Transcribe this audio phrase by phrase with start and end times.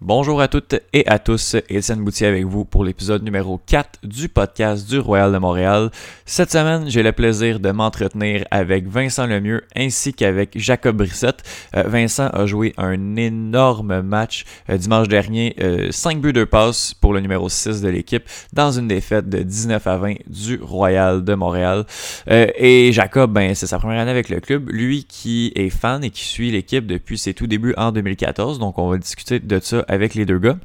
[0.00, 4.28] Bonjour à toutes et à tous, Étienne Boutier avec vous pour l'épisode numéro 4 du
[4.28, 5.90] podcast du Royal de Montréal.
[6.24, 11.42] Cette semaine, j'ai le plaisir de m'entretenir avec Vincent Lemieux ainsi qu'avec Jacob Brissette.
[11.74, 15.56] Euh, Vincent a joué un énorme match euh, dimanche dernier,
[15.90, 18.22] 5 euh, buts, 2 passes pour le numéro 6 de l'équipe
[18.52, 21.84] dans une défaite de 19 à 20 du Royal de Montréal.
[22.28, 26.10] et Jacob, ben, c'est sa première année avec le club, lui qui est fan et
[26.10, 29.84] qui suit l'équipe depuis ses tout débuts en 2014, donc on va discuter de ça
[29.88, 30.58] avec les deux gars.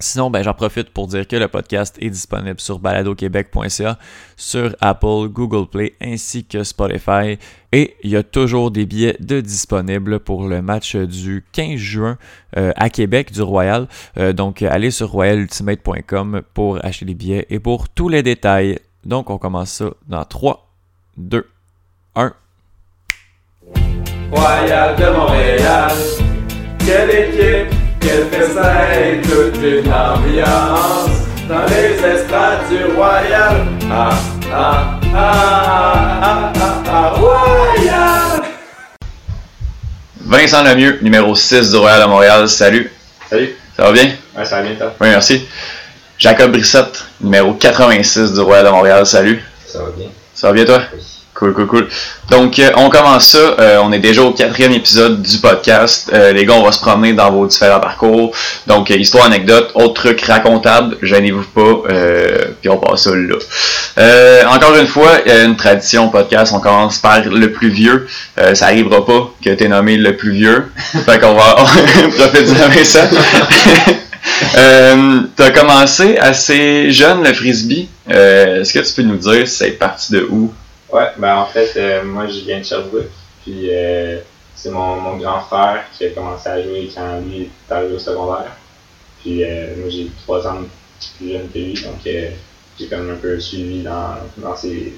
[0.00, 3.98] Sinon, ben, j'en profite pour dire que le podcast est disponible sur baladoquebec.ca,
[4.36, 7.38] sur Apple, Google Play ainsi que Spotify.
[7.72, 12.16] Et il y a toujours des billets de disponibles pour le match du 15 juin
[12.56, 13.88] euh, à Québec du Royal.
[14.18, 18.78] Euh, donc, allez sur royalultimate.com pour acheter les billets et pour tous les détails.
[19.04, 20.70] Donc, on commence ça dans 3,
[21.16, 21.44] 2,
[22.14, 22.32] 1.
[24.30, 25.92] Royal de Montréal,
[26.78, 27.77] quelle équipe
[28.08, 31.10] quel festin, toute une ambiance
[31.48, 33.66] dans les estrades du Royal.
[33.90, 34.10] Ah,
[34.52, 38.42] ah, ah, ah, ah, ah, Royal!
[40.20, 42.48] Vincent Lemieux, numéro 6 du Royal à Montréal.
[42.48, 42.90] Salut.
[43.28, 43.54] Salut.
[43.76, 44.12] Ça va bien?
[44.36, 44.94] Ouais, ça va bien, toi?
[45.00, 45.46] Oui, merci.
[46.18, 49.06] Jacob Brissette, numéro 86 du Royal à Montréal.
[49.06, 49.42] Salut.
[49.66, 50.08] Ça va bien.
[50.34, 50.82] Ça va bien, toi?
[50.94, 51.17] Oui.
[51.38, 51.88] Cool, cool, cool.
[52.30, 53.38] Donc, euh, on commence ça.
[53.38, 56.10] Euh, on est déjà au quatrième épisode du podcast.
[56.12, 58.34] Euh, les gars, on va se promener dans vos différents parcours.
[58.66, 61.82] Donc, histoire, anecdote, autre truc racontable, gênez-vous pas,
[62.60, 63.36] puis on passe ça là.
[64.52, 65.12] encore une fois,
[65.44, 68.08] une tradition podcast, on commence par le plus vieux.
[68.54, 70.72] ça arrivera pas que tu es nommé le plus vieux.
[71.06, 71.54] fait qu'on va
[72.18, 73.06] profiter avec ça.
[75.36, 77.88] tu as commencé assez jeune le frisbee.
[78.08, 80.52] Est-ce que tu peux nous dire c'est parti de où?
[80.92, 83.10] Ouais, ben en fait, euh, moi je viens de Sherbrooke,
[83.42, 84.20] puis euh,
[84.54, 87.98] c'est mon, mon grand frère qui a commencé à jouer quand lui est arrivé au
[87.98, 88.56] secondaire.
[89.20, 90.62] Puis euh, moi j'ai trois ans
[91.18, 94.94] plus jeune que lui, donc j'ai quand même un peu suivi dans, dans ses,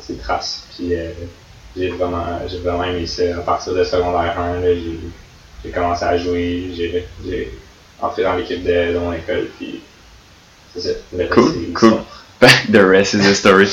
[0.00, 0.68] ses traces.
[0.76, 0.92] Puis
[1.76, 3.36] j'ai vraiment, j'ai vraiment aimé ça.
[3.36, 4.62] À partir de secondaire 1,
[5.64, 7.52] j'ai commencé à jouer, j'ai
[8.00, 9.80] entré dans l'équipe de, de, mon école, puis
[10.72, 10.90] c'est ça.
[11.30, 12.00] Cool, cool.
[12.72, 13.68] The rest is history.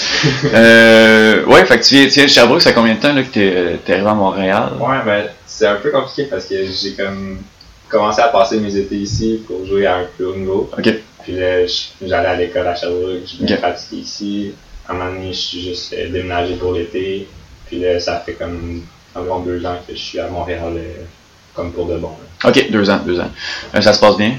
[0.54, 3.14] euh, ouais, fait que tu viens, tu viens de Sherbrooke, ça fait combien de temps
[3.14, 4.74] là, que tu es, arrivé à Montréal?
[4.80, 7.40] Ouais, ben, c'est un peu compliqué parce que j'ai comme
[7.90, 10.70] commencé à passer mes étés ici pour jouer à un plus haut niveau.
[10.78, 10.90] OK.
[11.24, 11.66] Puis là,
[12.02, 13.62] j'allais à l'école à Sherbrooke, je venais okay.
[13.62, 14.54] pratiquer ici.
[14.88, 17.28] À un moment donné, je suis juste euh, déménagé pour l'été.
[17.68, 18.84] Puis là, ça fait comme
[19.14, 21.04] environ deux ans que je suis à Montréal, euh,
[21.54, 22.10] comme pour de bon.
[22.44, 22.50] Là.
[22.50, 23.30] OK, deux ans, deux ans.
[23.76, 24.34] Euh, ça se passe bien?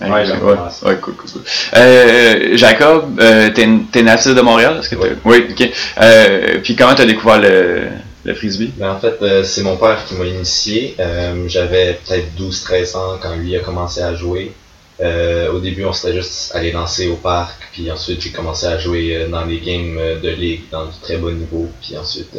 [0.00, 1.42] Ouais, ouais, ouais, cool, cool, cool.
[1.76, 5.08] Euh, Jacob, euh, t'es, es natif de Montréal, est-ce que oui.
[5.24, 5.70] oui, ok.
[6.00, 7.88] Euh, puis comment t'as découvert le,
[8.24, 8.72] le frisbee?
[8.76, 10.96] Ben, en fait, euh, c'est mon père qui m'a initié.
[10.98, 14.52] Euh, j'avais peut-être 12-13 ans quand lui a commencé à jouer.
[15.00, 18.78] Euh, au début, on s'était juste allé lancer au parc, puis ensuite j'ai commencé à
[18.78, 22.30] jouer dans des games de ligue dans du très bon niveau, puis ensuite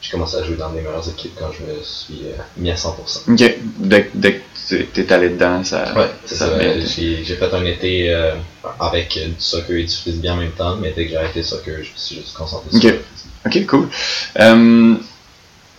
[0.00, 2.22] j'ai commencé à jouer dans les meilleures équipes quand je me suis
[2.56, 3.32] mis à 100%.
[3.32, 5.92] Ok, dès, dès t'es allé dedans, ça.
[5.96, 6.50] Ouais, c'est ça.
[6.58, 8.34] J'ai fait un été euh,
[8.80, 11.44] avec du soccer et du frisbee en même temps, mais dès que j'ai arrêté le
[11.44, 13.02] soccer, je me suis juste concentré sur le
[13.46, 13.88] Ok, cool.
[14.40, 14.94] Euh,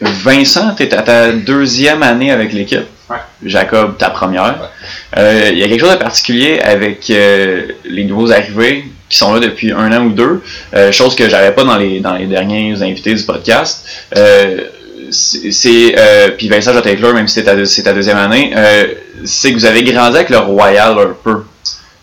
[0.01, 2.85] Vincent, t'es à ta deuxième année avec l'équipe.
[3.09, 3.17] Ouais.
[3.43, 4.69] Jacob, ta première.
[5.15, 9.33] Il euh, y a quelque chose de particulier avec euh, les nouveaux arrivés qui sont
[9.33, 10.41] là depuis un an ou deux,
[10.75, 13.85] euh, chose que j'avais pas dans les dans les derniers invités du podcast.
[14.15, 14.67] Euh,
[15.11, 18.93] c'est euh, puis Vincent même si c'est ta, ta, deuxième année, euh,
[19.25, 21.43] c'est que vous avez grandi avec le Royal un peu.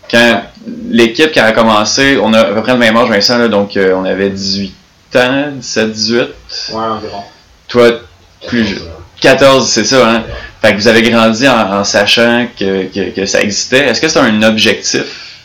[0.09, 0.43] Quand
[0.89, 3.75] l'équipe qui a commencé, on a à peu près le même âge, Vincent, là, donc
[3.75, 4.73] euh, on avait 18
[5.15, 6.19] ans, 17, 18.
[6.19, 6.27] Ouais,
[6.75, 7.23] environ.
[7.67, 8.01] Toi,
[8.47, 8.79] plus
[9.21, 10.23] 14, c'est ça, hein?
[10.61, 13.85] Fait que vous avez grandi en, sachant que, que, que, ça existait.
[13.85, 15.43] Est-ce que c'est un objectif?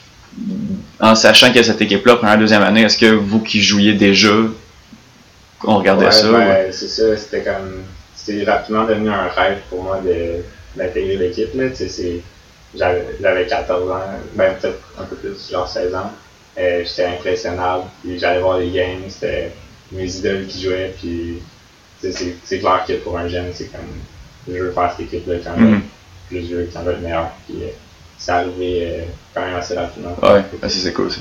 [1.00, 4.30] En sachant que cette équipe-là, première, deuxième année, est-ce que vous qui jouiez déjà,
[5.64, 6.30] on regardait ça.
[6.30, 7.82] Ben, c'est ça, c'était comme.
[8.14, 10.00] C'était rapidement devenu un rêve pour moi
[10.76, 11.50] d'intégrer l'équipe.
[12.74, 14.00] J'avais 14 ans,
[14.34, 16.10] ben peut-être un peu plus, genre 16 ans.
[16.58, 19.52] Euh, j'étais impressionnable, puis j'allais voir les games, c'était
[19.90, 21.42] mes idoles qui jouaient, puis
[22.00, 23.80] c'est clair que pour un jeune, c'est comme
[24.48, 25.82] je veux faire cette équipe-là quand même, mm
[26.32, 27.30] plus je veux quand même meilleur.
[27.46, 27.68] Puis euh,
[28.18, 29.04] c'est arrivé euh,
[29.34, 30.16] quand même assez rapidement.
[30.22, 31.20] Ouais, c'est cool ça.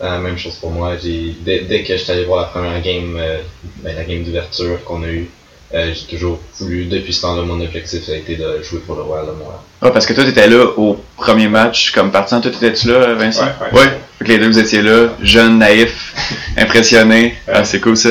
[0.00, 0.96] La même chose pour moi.
[1.02, 3.38] J'ai dès, dès, que j'étais allé voir la première game, euh,
[3.82, 5.28] ben, la game d'ouverture qu'on a eue,
[5.72, 9.02] euh, j'ai toujours voulu, depuis ce temps-là, mon objectif a été de jouer pour le
[9.02, 9.60] Royal de Montréal.
[9.82, 12.40] Ah, parce que toi, tu étais là au premier match comme partant.
[12.40, 13.44] Toi, étais-tu là, Vincent?
[13.44, 13.78] Ouais.
[13.78, 13.86] ouais.
[13.86, 14.26] ouais.
[14.26, 16.14] les deux, vous étiez là, jeune, naïf,
[16.56, 17.36] impressionné.
[17.46, 18.10] Ah, c'est cool ça.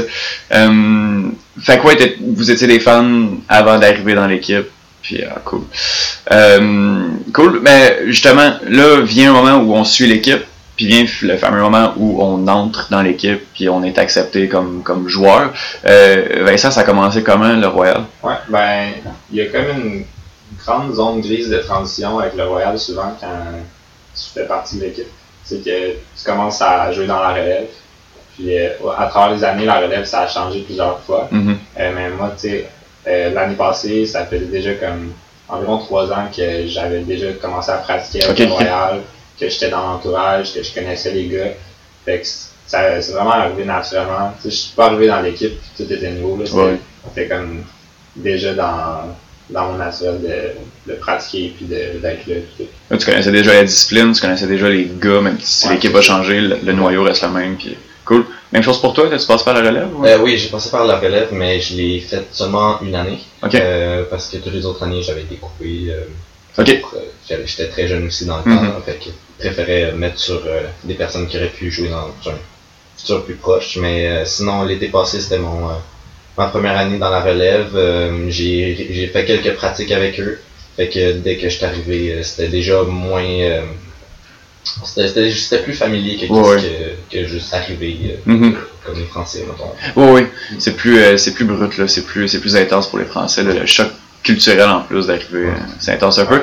[0.53, 1.21] Euh,
[1.61, 4.67] fait quoi, vous étiez des fans avant d'arriver dans l'équipe?
[5.01, 5.63] Puis, ah, cool.
[6.31, 7.59] Euh, cool.
[7.61, 10.43] Mais justement, là vient un moment où on suit l'équipe,
[10.79, 14.81] puis vient le fameux moment où on entre dans l'équipe, puis on est accepté comme,
[14.81, 15.51] comme joueur.
[15.85, 18.05] Euh, Vincent, ça a commencé comment, le Royal?
[18.23, 18.91] Ouais, ben,
[19.29, 20.05] il y a comme une
[20.57, 23.27] grande zone grise de transition avec le Royal souvent quand
[24.15, 25.09] tu fais partie de l'équipe.
[25.43, 27.67] C'est que tu commences à jouer dans la relève.
[28.35, 31.27] Puis euh, à travers les années, la relève, ça a changé plusieurs fois.
[31.29, 31.57] Mhm.
[31.77, 32.69] Euh, mais moi, tu sais,
[33.05, 35.11] euh, l'année passée, ça faisait déjà comme
[35.49, 39.01] environ trois ans que j'avais déjà commencé à pratiquer avec le Royal,
[39.39, 41.53] que j'étais dans l'entourage, que je connaissais les gars.
[42.05, 42.27] Fait que
[42.67, 44.33] ça, c'est vraiment arrivé naturellement.
[44.41, 46.37] Tu sais, je suis pas arrivé dans l'équipe, puis tout était nouveau.
[46.37, 46.45] là.
[46.45, 46.77] C'était Ouais.
[47.07, 47.63] c'était comme
[48.15, 49.15] déjà dans,
[49.49, 52.97] dans mon naturel de, de pratiquer puis de- d'être là.
[52.97, 56.01] tu connaissais déjà la discipline, tu connaissais déjà les gars, même si Ouais, l'équipe a
[56.01, 57.55] changé, le, le noyau reste le même.
[57.57, 57.75] Puis,
[58.05, 58.25] cool.
[58.51, 59.89] Même chose pour toi, tu passes par la relève?
[59.95, 60.03] ou?
[60.05, 63.19] Euh, oui, j'ai passé par la relève, mais je l'ai fait seulement une année.
[63.53, 65.87] Euh, parce que toutes les autres années, j'avais été coupé.
[65.89, 66.01] euh,
[66.59, 69.09] euh, J'étais très jeune aussi dans le temps, fait que
[69.39, 72.35] je préférais mettre sur euh, des personnes qui auraient pu jouer dans un
[72.97, 73.77] futur plus proche.
[73.77, 75.73] Mais euh, sinon, l'été passé, c'était mon euh,
[76.37, 77.71] ma première année dans la relève.
[78.29, 80.39] J'ai fait quelques pratiques avec eux.
[80.77, 83.63] Fait que dès que je suis arrivé, c'était déjà moins.
[84.85, 86.95] c'était- plus familier que, Ouais, ouais.
[87.11, 88.55] que, que juste arriver Mhm.
[88.85, 89.71] comme les Français, mettons.
[89.95, 90.27] Oui, oui.
[90.59, 91.87] C'est plus, c'est plus brut, là.
[91.87, 93.43] C'est plus, plus intense pour les Français.
[93.43, 93.53] là.
[93.53, 93.89] Le choc
[94.23, 95.49] culturel en plus d'arriver,
[95.79, 96.41] c'est intense un peu.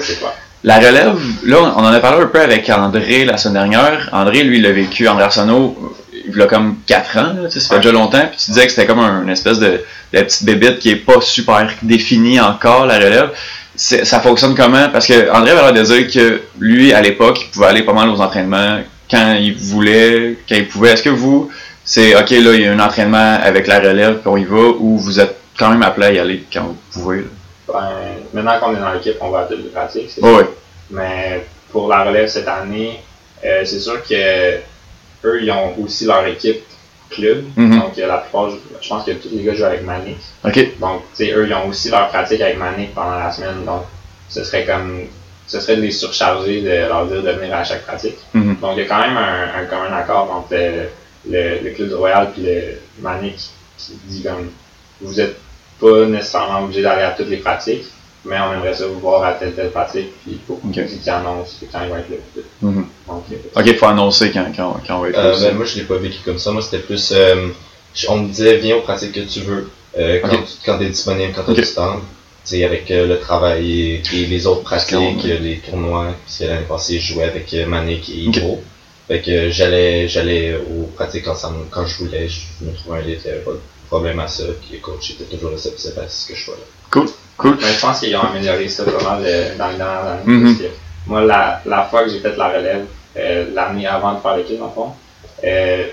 [0.65, 4.09] La relève, là, on en a parlé un peu avec André la semaine dernière.
[4.13, 5.95] André, lui, il l'a vécu, André Arsenault,
[6.27, 8.87] il a comme 4 ans, là, ça fait déjà longtemps, puis tu disais que c'était
[8.87, 13.31] comme un, une espèce de, petite bébite qui est pas super définie encore, la relève.
[13.77, 14.89] Ça fonctionne comment?
[14.89, 18.09] Parce que André l'air de dire que lui, à l'époque, il pouvait aller pas mal
[18.09, 18.81] aux entraînements
[19.11, 20.93] quand il voulait, quand il pouvait.
[20.93, 21.51] Est-ce que vous,
[21.85, 24.71] c'est OK, là, il y a un entraînement avec la relève, puis on y va,
[24.79, 27.25] ou vous êtes quand même appelé à y aller quand vous pouvez?
[27.69, 27.91] Ben,
[28.33, 30.11] maintenant qu'on est dans l'équipe, on va à toutes les pratiques.
[30.23, 30.47] ouais.
[30.91, 33.01] Mais pour la relève cette année,
[33.45, 34.59] euh, c'est sûr que
[35.25, 36.63] eux, ils ont aussi leur équipe
[37.11, 37.45] club.
[37.57, 37.81] Mhm.
[37.81, 40.17] Donc, euh, la plupart, je, pense que tous les gars jouent avec Manic.
[40.45, 40.79] OK.
[40.79, 43.65] Donc, tu sais, eux, ils ont aussi leur pratique avec Manic pendant la semaine.
[43.65, 43.83] Donc,
[44.29, 45.03] ce serait comme,
[45.47, 48.19] ce serait de les surcharger de leur dire de venir à chaque pratique.
[48.33, 48.57] Mhm.
[48.61, 50.89] Donc, il y a quand même un, un commun accord entre le,
[51.29, 53.37] le, le Club du Royal et le Manic
[53.79, 54.51] qui dit comme,
[55.01, 55.37] vous êtes
[55.81, 57.85] pas nécessairement obligé d'aller à toutes les pratiques,
[58.25, 60.73] mais on aimerait ça vous voir à telle telle pratique, puis il faut Ok.
[60.73, 62.17] qu'ils annoncent quand ils vont être là.
[62.63, 62.87] Mhm.
[63.09, 65.45] Donc, euh, OK, il faut annoncer quand, quand, quand on va être là Euh, aussi.
[65.45, 66.51] ben, moi, je l'ai pas vécu comme ça.
[66.51, 67.13] Moi, c'était plus.
[67.13, 67.49] euh,
[68.09, 70.45] on me disait, viens aux pratiques que tu veux, euh, quand, Ok.
[70.47, 71.61] tu quand t'es disponible, quand t'as Ok.
[71.61, 72.01] du temps.
[72.45, 76.15] Tu sais, avec euh, le travail et, et les autres pratiques, qu'on- euh, les tournois.
[76.25, 78.13] Parce que l'année passée, je jouais avec euh, Manic et.
[78.13, 78.63] Hydro.
[79.09, 82.29] Fait que euh, j'allais j'allais aux pratiques ensemble quand je voulais.
[82.29, 83.19] Je me trouvais un lit,
[83.87, 84.45] problème à ça.
[84.61, 86.61] Puis le coach était toujours réceptif à ce que je sois là.
[86.91, 87.07] Cool.
[87.61, 90.21] Mais je pense qu'ils ont amélioré ça pas mal euh, dans les dernières années.
[90.25, 90.45] Mhm.
[90.45, 90.75] parce que
[91.07, 92.87] moi, la, la fois que j'ai fait la relève,
[93.17, 94.93] euh, l'année avant de faire l'équipe, le fond,
[95.45, 95.87] euh,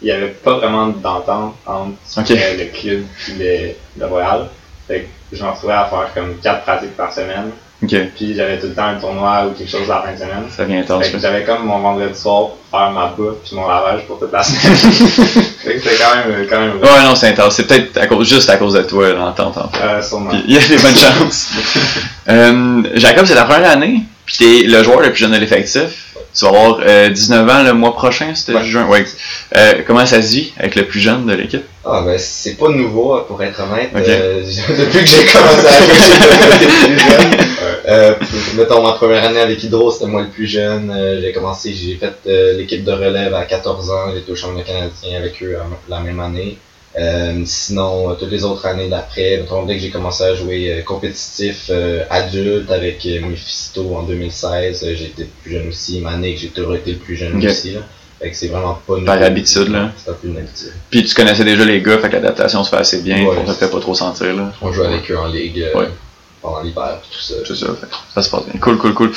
[0.00, 3.04] il n'y avait pas vraiment d'entente entre euh, le club
[3.40, 4.48] et le, le Royal.
[4.86, 5.00] Fait
[5.30, 7.50] que je me retrouvais à faire comme quatre pratiques par semaine.
[8.16, 10.44] Puis j'avais tout le temps un tournoi ou quelque chose la fin de semaine.
[10.50, 11.04] Ça vient intense.
[11.20, 14.42] J'avais comme mon vendredi soir pour faire ma bouffe puis mon lavage pour toute la
[14.42, 14.74] semaine.
[15.62, 17.54] fait que c'était quand même, quand même Ouais, non, c'est intense.
[17.54, 19.56] C'est peut-être à cause, juste à cause de toi, l'entente.
[19.58, 19.78] En fait.
[19.84, 20.30] euh, sûrement.
[20.32, 21.50] Il y a des bonnes chances.
[22.28, 26.07] Euh, Jacob, c'est ta première année, puis t'es le joueur le plus jeune de l'effectif.
[26.38, 28.62] Tu vas avoir euh, 19 ans le mois prochain, c'était Ouais.
[28.64, 28.86] juin.
[28.86, 29.04] Ouais.
[29.56, 31.64] Euh, comment ça se vit avec le plus jeune de l'équipe?
[31.84, 33.90] Ah ben c'est pas nouveau pour être honnête.
[33.96, 35.94] Euh, depuis que j'ai commencé à jouer,
[36.60, 37.30] j'ai plus jeune.
[37.88, 38.14] Euh,
[38.56, 40.90] mettons ma première année avec Hydro, c'était moi le plus jeune.
[40.94, 44.62] Euh, j'ai commencé, j'ai fait euh, l'équipe de relève à 14 ans, j'étais au championnat
[44.64, 46.58] canadien avec eux euh, la même année.
[46.98, 50.82] Euh, sinon, euh, toutes les autres années d'après, dès que j'ai commencé à jouer euh,
[50.82, 51.70] compétitif
[52.10, 56.00] adulte avec Mephisto en 2016, euh, j'ai été plus jeune aussi.
[56.00, 57.72] Manic, j'ai toujours été le plus jeune aussi.
[57.72, 57.80] Là.
[58.20, 58.94] Fait que c'est vraiment pas.
[59.06, 59.92] Par habitude, là.
[59.96, 60.72] C'est un peu une habitude.
[60.90, 63.36] Puis tu connaissais déjà les gars, fait que l'adaptation se fait assez bien, Ouais.
[63.38, 64.52] on te fait pas trop sentir, là.
[64.60, 65.88] On joue avec eux en ligue euh, Ouais.
[66.42, 67.34] pendant l'hiver et tout ça.
[67.46, 68.58] C'est ça, fait que ça se passe bien.
[68.60, 69.12] Cool, cool, cool.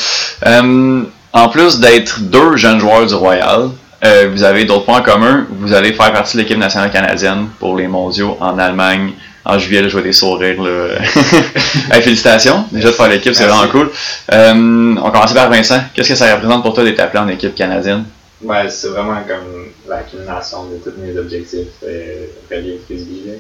[0.46, 1.02] Euh,
[1.34, 3.70] en plus d'être deux jeunes joueurs du Royal,
[4.04, 5.48] euh, vous avez d'autres points en commun?
[5.50, 9.14] Vous allez faire partie de l'équipe nationale canadienne pour les mondiaux en Allemagne.
[9.44, 10.62] En juillet, je vois des sourires.
[10.62, 11.00] Là.
[11.92, 12.66] Hey, félicitations.
[12.72, 13.90] Déjà de faire l'équipe, c'est vraiment cool.
[14.32, 15.82] Euh, on commence par Vincent.
[15.94, 18.06] Qu'est-ce que ça représente pour toi d'être appelé en équipe canadienne?
[18.44, 23.34] Ouais, c'est vraiment comme la culmination de tous mes objectifs euh, reliés au frisbee.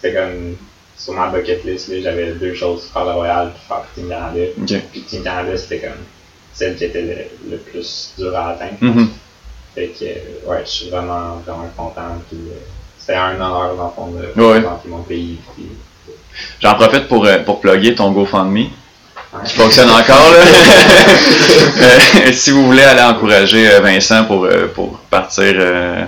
[0.00, 0.56] C'était comme
[0.96, 4.40] sur ma bucket list, j'avais deux choses, faire le Royal et faire Team Canada.
[4.60, 4.74] Ok.
[4.92, 6.02] Puis Team Canada, c'était comme
[6.52, 8.74] celle qui était le, le plus dur à atteindre.
[8.80, 9.08] Mhm.
[9.74, 12.18] Fait que, euh, ouais, je suis vraiment, vraiment content.
[12.28, 12.54] Puis, euh,
[12.98, 14.56] c'était un honneur, dans le fond, de Ouais.
[14.58, 15.38] représenter mon pays.
[15.54, 15.66] Puis,
[16.60, 18.66] J'en profite pour, euh, pour plugger ton GoFundMe.
[19.44, 20.30] qui fonctionne encore.
[20.32, 20.38] Là.
[21.76, 26.04] Euh, si vous voulez aller encourager euh, Vincent pour, euh, pour partir euh,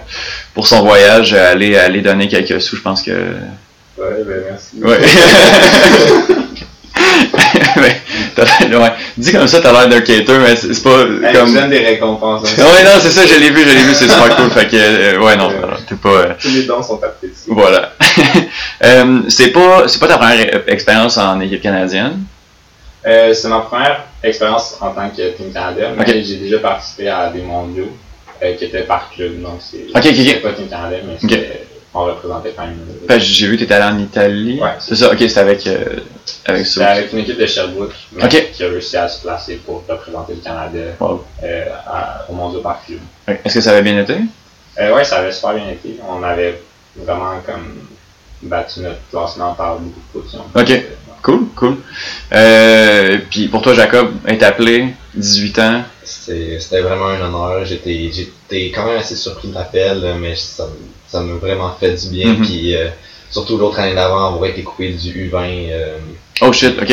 [0.55, 3.11] pour son voyage, aller, aller donner quelques sous, je pense que.
[3.11, 4.77] Ouais, ben merci.
[4.81, 5.01] Ouais.
[8.81, 8.93] Ouais.
[9.17, 11.53] Dis comme ça, t'as l'air d'un cater, mais c'est pas Hey, comme.
[11.55, 12.43] J'aime des récompenses.
[12.59, 12.63] hein.
[12.63, 14.51] Ouais, non, c'est ça, je l'ai vu, je l'ai vu, c'est super cool.
[14.51, 15.51] Fait que, euh, ouais, non,
[15.89, 16.09] t'es pas.
[16.09, 17.35] euh, Tous les dons sont appréciés.
[17.49, 17.93] voilà.
[18.85, 22.25] Euh, c'est pas, c'est pas ta première expérience en équipe canadienne?
[23.05, 27.41] C'est ma première expérience en tant que Team Canada, mais j'ai déjà participé à des
[27.41, 27.89] mondiaux
[28.59, 30.15] qui étaient par club, donc c'est Ok, ok, ok.
[30.17, 31.67] c'était pas Team Canada, mais c'était-
[31.99, 32.79] on représentait quand même.
[33.09, 34.59] Fait que j'ai vu que t'étais allé en Italie.
[34.61, 34.71] Ouais.
[34.81, 35.85] C'est ça, ok, c'était avec, euh,
[36.45, 37.95] avec C'était avec une équipe de Sherbrooke
[38.53, 41.25] qui a réussi à se placer pour représenter le Canada Wow.
[41.43, 42.99] euh, à- au mondiaux par club.
[43.45, 44.17] Est-ce que ça avait bien été?
[44.79, 45.97] Euh, ouais, ça avait super bien été.
[46.09, 46.61] On avait
[46.97, 47.79] vraiment comme
[48.43, 50.45] battu notre classement par beaucoup de positions.
[50.55, 50.71] Ok.
[50.71, 50.81] Euh,
[51.23, 51.77] Cool, cool.
[52.33, 55.83] Euh, puis pour toi, Jacob, être appelé, 18 ans.
[56.05, 57.65] C'était c'était vraiment un honneur.
[57.65, 60.69] J'étais j'étais quand même assez surpris de l'appel, mais ça,
[61.09, 62.35] ça m'a vraiment fait du bien.
[62.35, 62.45] Mhm.
[62.47, 62.89] Puis euh,
[63.31, 65.69] surtout l'autre année d'avant, avoir été coupé du U20.
[65.71, 65.99] euh,
[66.43, 66.91] Oh shit, ok.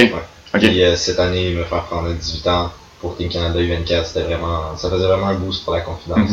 [0.56, 0.60] Ok.
[0.60, 4.78] Puis euh, cette année, me faire prendre 18 ans pour Team Canada U24, c'était vraiment,
[4.78, 6.32] ça faisait vraiment un boost pour la confidence.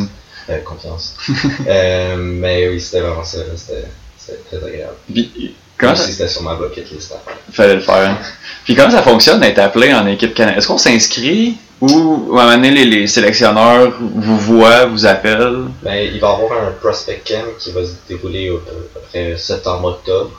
[0.49, 1.15] Euh, confiance.
[1.67, 3.39] euh, mais oui, c'était vraiment ça.
[3.57, 4.95] C'était très agréable.
[5.13, 7.15] Puis comment ça, c'était sur ma bucket list
[7.53, 8.11] fallait le faire.
[8.11, 8.19] hein.
[8.65, 10.59] Puis comment ça fonctionne d'être appelé en équipe canadienne?
[10.59, 15.65] Est-ce qu'on s'inscrit ou à un moment donné, les, les sélectionneurs vous voient, vous appellent?
[15.83, 18.61] Ben, il va y avoir un prospect camp qui va se dérouler au- à
[18.95, 20.31] peu près septembre-octobre.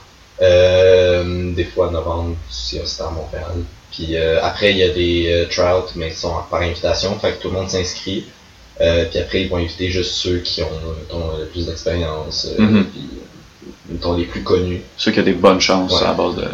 [0.41, 3.63] Euh, des fois novembre, si c'est à Montréal.
[3.91, 7.33] Puis euh, après, il y a des euh, trials, mais ils sont par invitation, fait
[7.33, 8.25] que tout le monde s'inscrit.
[8.79, 10.67] Euh, puis après, ils vont inviter juste ceux qui ont,
[10.97, 12.85] mettons, le plus d'expérience, euh, Mhm.
[12.85, 13.09] puis
[13.89, 14.81] mettons, les plus connus.
[14.97, 16.05] Ceux qui ont des bonnes chances Ouais.
[16.05, 16.45] à la base de.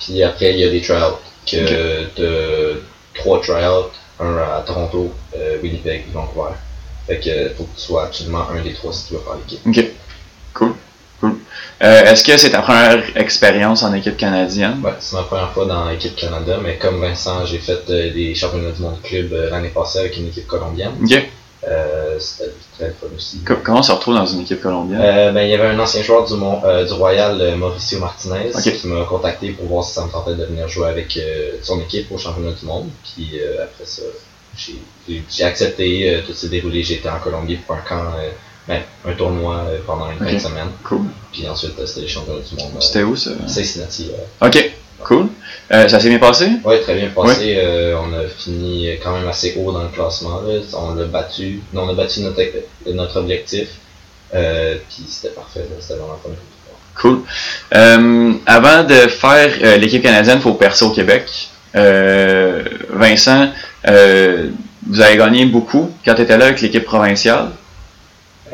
[0.00, 1.16] Puis après, il y a des tryouts.
[1.46, 2.82] Que de
[3.14, 3.90] trois tryouts,
[4.20, 6.54] un à Toronto, euh, Winnipeg, Vancouver.
[7.06, 9.60] Fait que faut que tu sois absolument un des trois si tu veux faire l'équipe.
[9.66, 9.84] Ok.
[10.54, 10.74] Cool.
[11.20, 11.36] Cool.
[11.82, 14.80] Euh, Est-ce que c'est ta première expérience en équipe canadienne?
[14.82, 18.34] Ouais, c'est ma première fois dans l'équipe Canada, mais comme Vincent, j'ai fait euh, des
[18.34, 20.92] championnats du monde club euh, l'année passée avec une équipe colombienne.
[21.02, 21.28] Ok.
[21.68, 23.38] Euh, C'était très fun aussi.
[23.40, 25.00] Co- Comment on se retrouve dans une équipe colombienne?
[25.02, 28.50] Euh, ben, il y avait un ancien joueur du, euh, du Royal, euh, Mauricio Martinez,
[28.54, 28.62] Ok.
[28.72, 31.80] qui m'a contacté pour voir si ça me tentait de venir jouer avec euh, son
[31.80, 32.88] équipe au championnat du monde.
[33.02, 34.02] Puis euh, après ça,
[34.56, 36.80] j'ai- accepté, euh, tout s'est déroulé.
[36.92, 38.12] Été en Colombie pour un camp,
[38.68, 40.28] ben, un tournoi pendant une Ok.
[40.28, 40.68] fin de semaine.
[40.84, 41.02] Cool.
[41.32, 42.72] Puis ensuite, c'était les championnats du monde.
[42.80, 43.30] C'était où ça?
[43.46, 44.10] Cincinnati.
[44.40, 44.72] Ok.
[45.02, 45.28] Cool.
[45.72, 46.48] Euh, ça s'est bien passé?
[46.64, 47.54] Ouais, très bien passé.
[47.58, 50.40] Euh, on a fini quand même assez haut dans le classement.
[50.46, 50.60] Là.
[50.74, 51.60] On l'a battu.
[51.72, 52.40] Non, on a battu notre,
[52.92, 53.68] notre objectif.
[54.34, 55.64] Euh, puis c'était parfait.
[55.80, 56.30] C'était vraiment fun.
[57.00, 57.20] Cool.
[57.74, 61.24] Euh, avant de faire euh, l'équipe canadienne, il faut percer au Québec.
[61.74, 63.48] Euh, Vincent,
[63.88, 64.50] euh,
[64.88, 67.48] vous avez gagné beaucoup quand tu étais là avec l'équipe provinciale.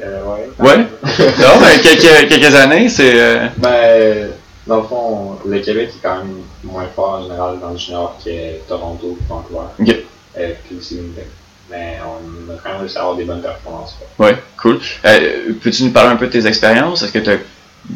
[0.03, 0.49] Euh, ouais.
[0.59, 0.77] Ouais?
[0.79, 3.13] non, mais quelques, quelques années, c'est.
[3.21, 4.29] euh, Ben,
[4.67, 8.17] dans le fond, le Québec est quand même moins fort en général dans le junior
[8.25, 9.67] que Toronto, Vancouver.
[9.79, 9.97] Ok.
[10.39, 11.27] Euh, puis aussi Winnipeg.
[11.71, 13.97] Mais on a quand même réussi à avoir des bonnes performances.
[14.17, 14.27] quoi.
[14.27, 14.81] Ouais, cool.
[15.05, 17.03] Euh, Peux-tu nous parler un peu de tes expériences?
[17.03, 17.39] Est-ce que tu as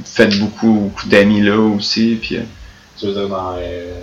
[0.04, 2.18] fait beaucoup, beaucoup d'amis là aussi?
[2.20, 2.42] Puis, euh,
[2.98, 3.94] Tu veux dire dans euh,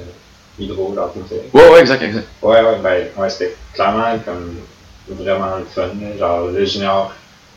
[0.60, 1.46] Hydro, dans Team Québec?
[1.53, 2.27] Ouais, ouais, exact, exact.
[2.41, 4.58] Ouais, ouais, ben, ouais, c'était clairement comme
[5.10, 5.89] vraiment le fun,
[6.20, 7.13] genre le junior.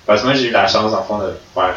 [0.07, 1.77] Parce que moi, j'ai eu la chance, en fond, de faire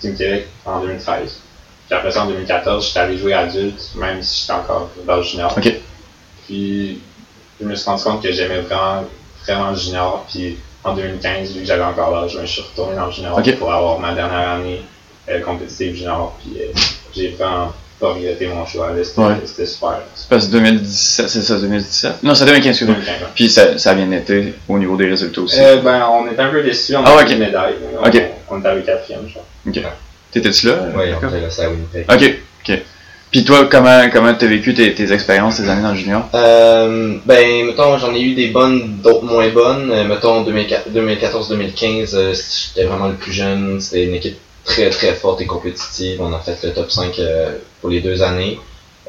[0.00, 1.40] Team Québec en 2013.
[1.88, 5.22] Puis après ça, en 2014, j'étais allé jouer adulte, même si j'étais encore dans le
[5.22, 5.54] junior.
[5.56, 5.72] Ok.
[6.46, 7.00] Puis,
[7.60, 9.04] je me suis rendu compte que j'aimais vraiment,
[9.46, 10.24] vraiment le junior.
[10.30, 13.72] Puis, en 2015, vu que j'avais encore l'âge, je suis retourné dans le junior pour
[13.72, 14.82] avoir ma dernière année
[15.30, 16.36] euh, compétitive junior.
[16.42, 16.72] Puis, euh,
[17.14, 18.90] j'ai vraiment pas regretté mon choix.
[19.02, 19.66] C'était Ouais.
[19.66, 19.98] super.
[20.14, 22.22] C'est parce que 2017, c'est ça, 2017?
[22.22, 22.96] Non, c'est 2015, excuse-moi.
[22.96, 23.28] 2015, ouais.
[23.34, 25.58] Puis ça, ça a bien été au niveau des résultats aussi.
[25.60, 27.30] Euh, ben, on était un peu déçus, on Ah, a ok.
[27.30, 27.74] une médaille.
[28.00, 29.44] On, on était avec quatrième, je crois.
[30.32, 30.88] T'étais-tu là?
[30.96, 32.06] Ouais, on était resté à Winnipeg.
[32.10, 32.34] Ok,
[32.68, 32.78] ok.
[33.30, 36.28] Puis toi, comment comment t'as vécu tes, tes expériences, tes années dans le junior?
[36.34, 39.90] Euh, ben, mettons, j'en ai eu des bonnes, d'autres moins bonnes.
[39.90, 43.80] Euh, mettons, 2014-2015, euh, j'étais vraiment le plus jeune.
[43.80, 46.22] C'était une équipe très très forte et compétitive.
[46.22, 48.58] On a fait le top 5 euh, pour les deux années.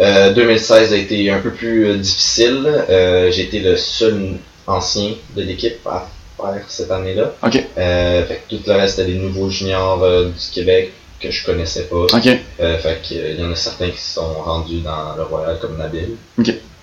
[0.01, 2.85] Euh, 2016 a été un peu plus difficile.
[2.89, 4.33] J'ai été le seul
[4.67, 7.33] ancien de l'équipe à faire cette année-là.
[7.43, 7.53] Ok.
[7.53, 11.95] Fait que tout le reste, c'était des nouveaux juniors du Québec que je connaissais pas.
[11.95, 12.27] Ok.
[12.59, 15.57] Euh, fait euh, il y en a certains qui se sont rendus dans le Royal
[15.59, 16.15] comme Nabil.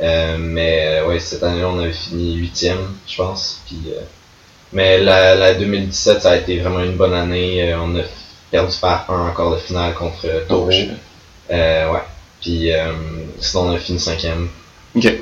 [0.00, 3.62] Euh, mais euh, ouais, cette année-là, on avait fini huitième, je pense.
[3.66, 4.00] Puis, euh,
[4.72, 7.74] mais la, la 2017, ça a été vraiment une bonne année.
[7.74, 8.02] On a
[8.50, 10.26] perdu par un encore de finale contre.
[10.50, 10.68] Oh.
[11.50, 12.02] Euh, ouais.
[12.40, 12.70] Puis
[13.40, 14.48] sinon, on a fini cinquième.
[14.94, 15.12] Ok.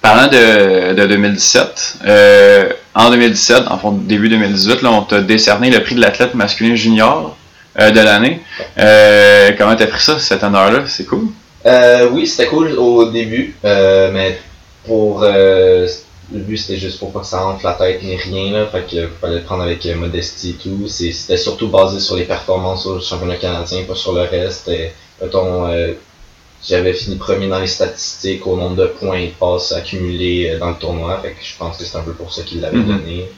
[0.00, 5.70] parlant de, de 2017, euh, en 2017, en fond, début 2018, là, on t'a décerné
[5.70, 7.35] le prix de l'athlète masculin junior
[7.78, 8.40] euh, de l'année.
[8.78, 10.84] Euh, comment t'as pris ça, cet honneur-là?
[10.86, 11.28] C'est cool?
[11.64, 14.38] Euh, oui, c'était cool au début, mais
[14.86, 18.66] pour le but c'était juste pour pas que ça rentre la tête ni rien là,
[18.66, 20.86] fait que fallait le prendre avec modestie et tout.
[20.88, 24.68] C'était surtout basé sur les performances au championnat canadien, pas sur le reste.
[24.68, 25.68] Et, mettons,
[26.66, 30.70] j'avais fini premier dans les statistiques au nombre de points et de passes accumulés dans
[30.70, 32.86] le tournoi, fait que je pense que c'est un peu pour ça qu'il l'avait Mhm.
[32.98, 33.28] donné.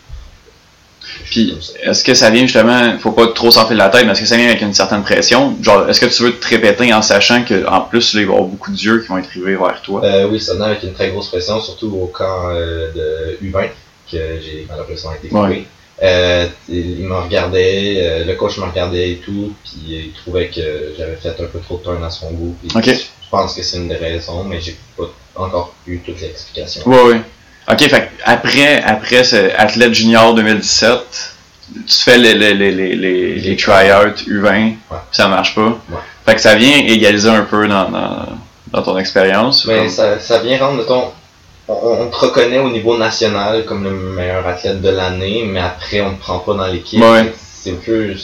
[1.25, 4.27] Puis, est-ce que ça vient justement, faut pas trop s'enfler la tête, mais est-ce que
[4.27, 5.57] ça vient avec une certaine pression?
[5.63, 8.33] Genre, est-ce que tu veux te répéter en sachant que en plus, là, il va
[8.33, 10.05] y avoir beaucoup d'yeux qui vont être arrivés vers toi?
[10.05, 13.69] Euh, oui, ça venait avec une très grosse pression, surtout au camp euh, de U20,
[14.11, 15.41] que j'ai malheureusement été coupé.
[15.41, 15.67] Ouais.
[16.01, 21.17] Euh, il me regardait, le coach me regardait et tout, puis il trouvait que j'avais
[21.17, 22.55] fait un peu trop de turn à son goût.
[22.63, 22.71] puis.
[23.29, 25.05] Je pense que c'est une des raisons, mais j'ai pas
[25.37, 26.89] encore eu toute l'explication.
[26.89, 27.21] Ouais, ouais.
[27.71, 30.99] Ok, fait après, après ce athlète junior 2017,
[31.87, 32.73] tu fais les, les, les,
[33.35, 35.67] les, tryouts U20, puis ça marche pas.
[35.91, 35.99] Ouais.
[36.25, 38.27] Fait que ça vient égaliser un peu dans, dans,
[38.73, 39.67] dans ton expérience.
[39.67, 41.05] Mais comme- ça, ça vient rendre, mettons,
[41.69, 46.01] on, on te reconnaît au niveau national comme le meilleur athlète de l'année, mais après
[46.01, 47.03] on te prend pas dans l'équipe.
[47.03, 47.33] Ouais.
[47.39, 48.15] C'est un peu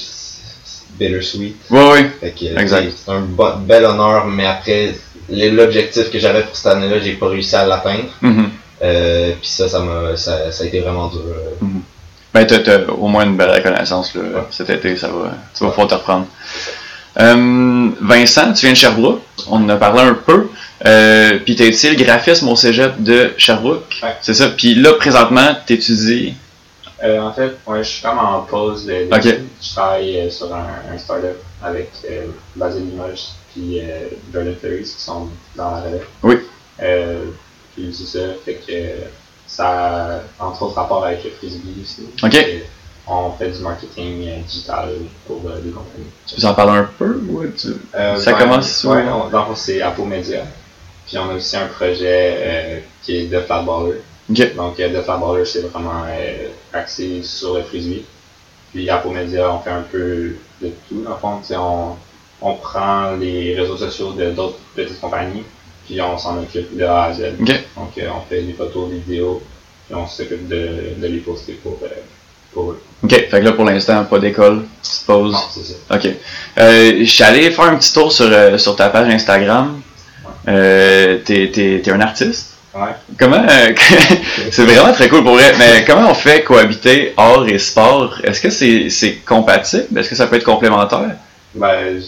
[0.99, 1.57] bittersweet.
[1.71, 2.11] Ouais, ouais.
[2.21, 2.83] Fait que, Exact.
[2.85, 4.95] tu sais, C'est un bo- bel honneur, mais après,
[5.29, 8.05] l'objectif que j'avais pour cette année-là, j'ai pas réussi à l'atteindre.
[8.23, 8.51] Mhm.
[8.85, 11.23] Euh, Puis ça, ça, m'a, ça, ça a été vraiment dur.
[11.27, 11.67] euh.
[12.33, 15.71] Ben, t'as, t'as au moins une belle reconnaissance là, cet été, ça va, tu vas
[15.71, 16.27] pouvoir te reprendre.
[17.21, 20.49] Euh, Vincent, tu viens de Sherbrooke, on en a parlé un peu,
[20.85, 24.17] euh, puis t'as étudié le graphisme au cégep de Sherbrooke, Ouais.
[24.21, 26.35] c'est ça, puis là, présentement, t'étudies,
[27.05, 29.39] Euh, en fait, ouais, je suis comme en pause de, de- Ok.
[29.63, 32.27] Je travaille euh, sur un, un startup avec euh,
[32.57, 36.07] Basile Limoges puis euh, Jordan Ferries qui sont dans la relève.
[36.23, 36.37] Oui.
[37.75, 38.73] Puis c'est ça, fait que
[39.47, 42.07] ça a entre autres rapport avec le frisbee aussi.
[42.23, 42.47] Ok.
[43.07, 44.89] On fait du marketing euh, digital
[45.27, 46.07] pour euh, des compagnies.
[46.27, 47.69] tu peux en parler un peu, ou tu...
[47.95, 48.91] Euh, Ça ben, commence où?
[48.93, 50.45] Ouais, on- dans le fond, c'est Apo Media.
[51.07, 54.01] Puis on a aussi un projet euh, qui est de Flatballer.
[54.57, 56.05] Donc, The Flatballer, c'est vraiment
[56.73, 58.07] axé sur le frisbee.
[58.73, 61.05] Puis Apo Media, on fait un peu de tout.
[61.07, 61.97] Le fond, on,
[62.41, 65.45] on prend les réseaux sociaux de d'autres petites compagnies,
[65.87, 67.21] puis on s'en occupe de A à Z.
[67.41, 67.49] Ok.
[67.77, 69.43] Donc, euh, on fait des photos, des vidéos,
[69.87, 70.69] puis on s'occupe de,
[70.99, 71.87] de les poster pour, euh,
[72.53, 72.83] pour eux.
[73.03, 75.33] Ok, fait que là, pour l'instant, pas d'école, petite pause.
[75.33, 75.75] Non, c'est ça.
[75.97, 76.09] Ok.
[76.59, 79.81] Euh, je suis allé faire un petit tour sur, euh, sur ta page Instagram.
[80.49, 82.55] Euh, t'es, t'es, t'es un artiste?
[82.75, 82.91] Ouais.
[83.19, 83.73] Comment euh,
[84.51, 88.19] c'est vraiment très cool pour vrai, mais comment on fait cohabiter art et sport?
[88.25, 89.97] Est-ce que c'est, c'est compatible?
[89.97, 91.17] Est-ce que ça peut être complémentaire?
[91.55, 92.03] Ben,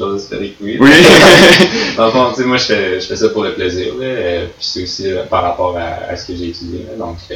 [0.00, 0.56] oui.
[0.60, 0.76] Oui.
[1.96, 4.04] Dans le fond, tu sais, moi, je fais, je fais ça pour le plaisir, là,
[4.06, 7.18] euh, puis c'est aussi euh, par rapport à, à ce que j'ai étudié, là, donc
[7.30, 7.34] euh,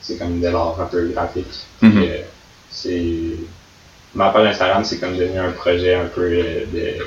[0.00, 1.46] c'est comme de l'art un peu graphique.
[1.82, 2.02] Mhm.
[2.02, 2.16] euh,
[2.70, 3.36] c'est...
[4.14, 7.04] Ma page Instagram, c'est comme devenu un projet un peu euh, de...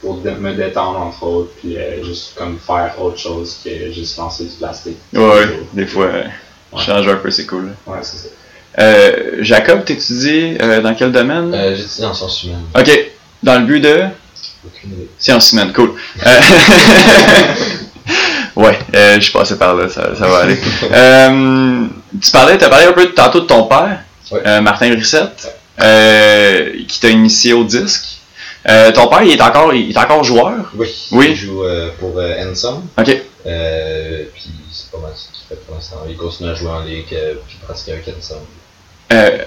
[0.00, 4.44] pour me détendre, entre autres, puis euh, juste comme faire autre chose que juste lancer
[4.44, 4.96] du plastique.
[5.12, 6.24] ouais, des fois, euh,
[6.72, 6.82] Ouais.
[6.82, 7.72] changer un peu, c'est cool.
[7.86, 8.28] Ouais, c'est ça.
[8.80, 11.54] Euh, Jacob, t'étudies euh, dans quel domaine?
[11.54, 12.64] Euh, J'étudie en sciences humaines.
[12.76, 13.10] Ok,
[13.44, 14.04] dans le but de?
[14.84, 15.08] Idée.
[15.18, 15.92] Sciences humaines, cool.
[16.26, 16.40] Euh,
[18.56, 20.58] ouais, euh, je suis passé par là, ça, ça va aller.
[20.92, 21.84] Euh,
[22.22, 24.00] tu parlais, as parlé un peu tantôt de ton père,
[24.32, 24.40] Ouais.
[24.46, 25.54] euh, Martin Brissette,
[26.88, 28.04] qui t'a initié au disque.
[28.66, 30.54] Ton père, il est encore, il est encore joueur?
[30.74, 30.88] Oui.
[31.12, 31.26] Oui.
[31.30, 31.62] Il joue
[32.00, 32.18] pour
[32.50, 32.82] Ensom.
[32.98, 33.04] Ok.
[33.04, 35.96] Puis c'est pas mal ce qu'il fait pour l'instant.
[36.08, 37.04] Il continue à jouer en ligue,
[37.46, 38.38] puis pratiquer avec Ensom.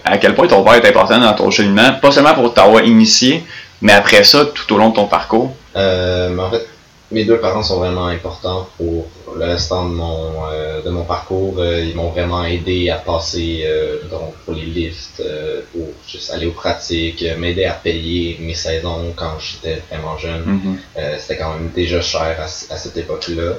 [0.06, 3.44] À quel point ton père est important dans ton cheminement, pas seulement pour t'avoir initié,
[3.82, 5.56] mais après ça, tout au long de ton parcours?
[5.76, 6.68] Euh, mais en fait,
[7.12, 11.56] mes deux parents sont vraiment importants pour le restant de mon, euh, de mon parcours.
[11.58, 16.32] Euh, ils m'ont vraiment aidé à passer euh, donc pour les lifts, euh, pour juste
[16.32, 20.44] aller aux pratiques, euh, m'aider à payer mes saisons quand j'étais vraiment jeune.
[20.46, 20.80] Mhm.
[20.98, 23.54] Euh, C'était quand même déjà cher à, cette époque-là.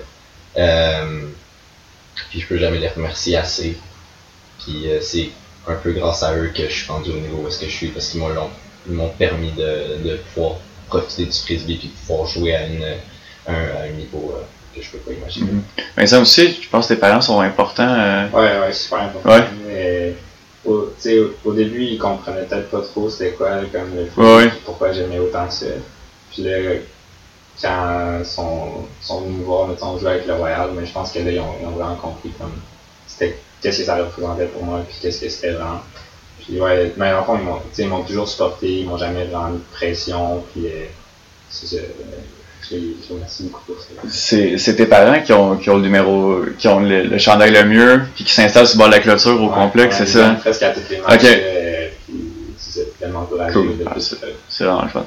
[0.59, 1.21] Euh,
[2.31, 3.79] puis je peux jamais les remercier assez.
[4.59, 5.31] Puis euh, c'est
[5.67, 7.75] un peu grâce à eux que je suis rendu au niveau où est-ce que je
[7.75, 8.29] suis parce qu'ils m'ont
[8.93, 10.57] m'ont permis de, de pouvoir
[10.89, 12.85] profiter du frisbee puis de pouvoir jouer à, une,
[13.47, 14.43] un, à un niveau euh,
[14.75, 15.53] que je peux pas imaginer.
[15.53, 15.63] Mhm.
[15.97, 17.95] Mais ça aussi, je pense que tes parents sont importants.
[17.99, 19.29] euh, Ouais, ouais, super important.
[19.31, 19.45] Ouais.
[19.67, 20.15] Mais,
[20.65, 24.25] au, tu sais, au, début, ils comprenaient peut-être pas trop c'était quoi comme le foot,
[24.25, 25.67] Ouais, pourquoi j'aimais autant ça.
[26.33, 26.57] Puis là,
[27.61, 31.11] quand ils sont, sont venus me voir, mettons, jouer avec le Royal, mais je pense
[31.13, 32.53] que là, ils ont, ils ont vraiment compris comme
[33.07, 35.81] c'était qu'est-ce que ça représentait pour moi, puis qu'est-ce que c'était vraiment.
[36.49, 38.97] Puis ouais, mais en fond, ils m'ont, tu sais, ils m'ont toujours supporté, ils m'ont
[38.97, 40.87] jamais vraiment mis de pression, puis euh,
[41.51, 41.77] c'est ça.
[41.77, 42.21] euh,
[42.71, 43.89] je je remercie beaucoup pour ça.
[44.11, 47.51] C'est c'est tes parents qui ont, qui ont le numéro, qui ont le, le chandail
[47.53, 50.07] le mieux, puis qui s'installent sur le bord de la clôture au Ouais, complexe, ouais,
[50.07, 50.37] c'est ça?
[50.41, 51.21] presque à toutes les matchs.
[51.25, 52.17] Euh, puis
[52.59, 53.69] c'est tellement encouragé Cool.
[53.87, 54.17] Ah, c'est
[54.49, 55.05] c'est vraiment le fun.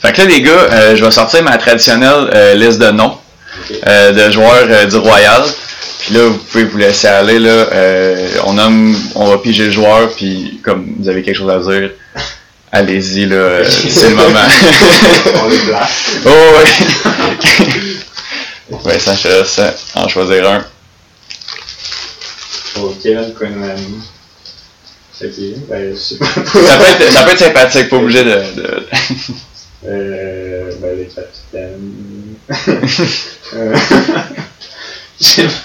[0.00, 3.16] Fait que là, les gars, je vais sortir ma traditionnelle liste de noms
[3.82, 5.42] de joueurs du Royal.
[6.00, 7.38] Puis là, vous pouvez vous laisser aller.
[7.38, 11.50] Là, Euh, on, nomme, on va piger le joueur, puis comme vous avez quelque chose
[11.50, 11.90] à dire,
[12.72, 14.40] allez-y, là, euh, c'est le moment.
[15.44, 16.18] On les place.
[16.26, 16.64] oh, ouais.
[18.84, 19.60] Vincent, je te laisse
[19.94, 20.64] en choisir un.
[25.20, 25.32] Ok,
[25.68, 26.26] ben, je sais pas.
[26.26, 28.30] Ça peut être, ça peut être sympathique, pas obligé de.
[28.30, 28.86] de...
[29.86, 32.36] Euh, ben, les capitaines.
[33.54, 33.76] euh,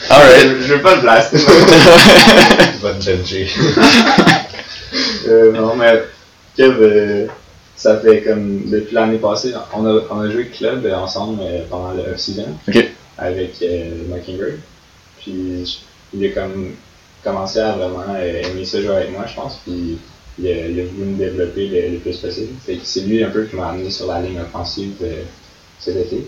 [0.10, 0.58] Alright.
[0.62, 1.38] je, je veux pas le blaster.
[2.82, 3.48] Bonne Benji.
[5.28, 6.04] euh, non, mais
[6.58, 7.28] Kev, euh,
[7.76, 11.63] ça fait comme depuis l'année passée, on a, on a joué club euh, ensemble euh,
[11.70, 12.48] pendant le off-season
[13.18, 14.60] avec euh, Mockingbird.
[15.22, 15.80] Puis
[16.13, 16.72] il a comme
[17.24, 19.60] commencé à vraiment euh, aimer ça jouer avec moi, je pense.
[19.63, 20.00] Puis
[20.39, 22.54] il a, il a voulu me développer le, le plus possible.
[22.66, 25.22] Fait que c'est lui un peu qui m'a amené sur la ligne offensive euh,
[25.80, 26.28] cet été.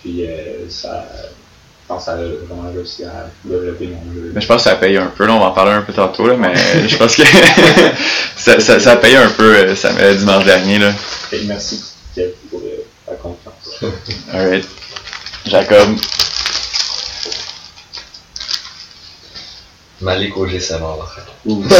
[0.00, 1.06] Puis euh, ça,
[1.90, 4.30] pense que ça a vraiment réussi à développer mon jeu.
[4.32, 5.92] Mais je pense que ça paye un peu, là, on va en parler un peu
[5.92, 6.54] tantôt, là, mais
[6.88, 7.22] je pense que
[8.36, 10.78] ça, ça, ça paye un peu euh, ça, euh, dimanche dernier.
[10.78, 10.92] Là.
[11.30, 11.82] Que merci
[12.50, 13.92] pour euh, ta confiance.
[14.32, 14.66] Alright.
[15.46, 15.96] Jacob.
[20.00, 21.14] Malik c'est mort.
[21.46, 21.62] Ouh.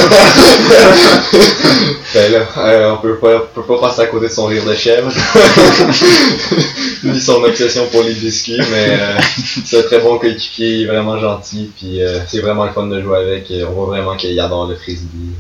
[2.12, 4.64] Ben là, euh, on peut pas, on peut pas passer à côté de son rire
[4.64, 5.12] de chèvre.
[7.04, 9.16] Ni son obsession pour les biscuits, mais euh,
[9.64, 12.86] c'est un très bon coéquipier, il est vraiment gentil, puis euh, c'est vraiment le fun
[12.88, 13.50] de jouer avec.
[13.52, 15.34] et on voit vraiment qu'il adore le frisbee.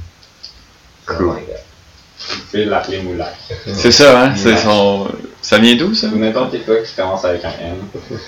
[1.08, 1.34] C'est Cool.
[2.50, 3.34] pouvez l'appeler Moulac.
[3.74, 4.34] C'est ça, hein?
[4.36, 5.08] C'est son...
[5.42, 6.06] Ça vient d'où, ça?
[6.14, 7.76] N'importe quoi qui commence avec un M.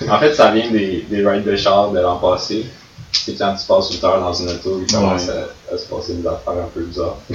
[0.09, 2.65] En fait, ça vient des, des rides de char de l'an passé.
[3.13, 6.13] C'est quand tu passes 8 heures dans une auto, il commence à, à se passer
[6.15, 7.17] des affaires un peu bizarres.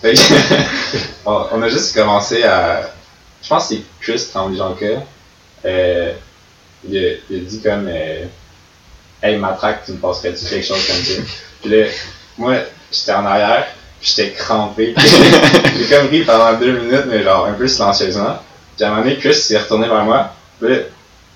[0.00, 0.54] Fait que,
[1.26, 2.90] on, on a juste commencé à.
[3.42, 5.02] Je pense que c'est Chris Tremblay-Jonca.
[5.64, 6.12] Euh,
[6.88, 8.24] il, a, il a dit comme euh,
[9.22, 11.22] Hey Matraque, tu me passerais-tu quelque chose comme ça?
[11.60, 11.86] Puis là,
[12.38, 12.54] moi,
[12.92, 13.66] j'étais en arrière,
[14.00, 14.94] puis j'étais crampé.
[15.76, 18.38] J'ai comme ri pendant deux minutes, mais genre un peu silencieusement.
[18.76, 20.32] Puis à un moment donné, Chris s'est retourné vers moi.
[20.60, 20.68] Puis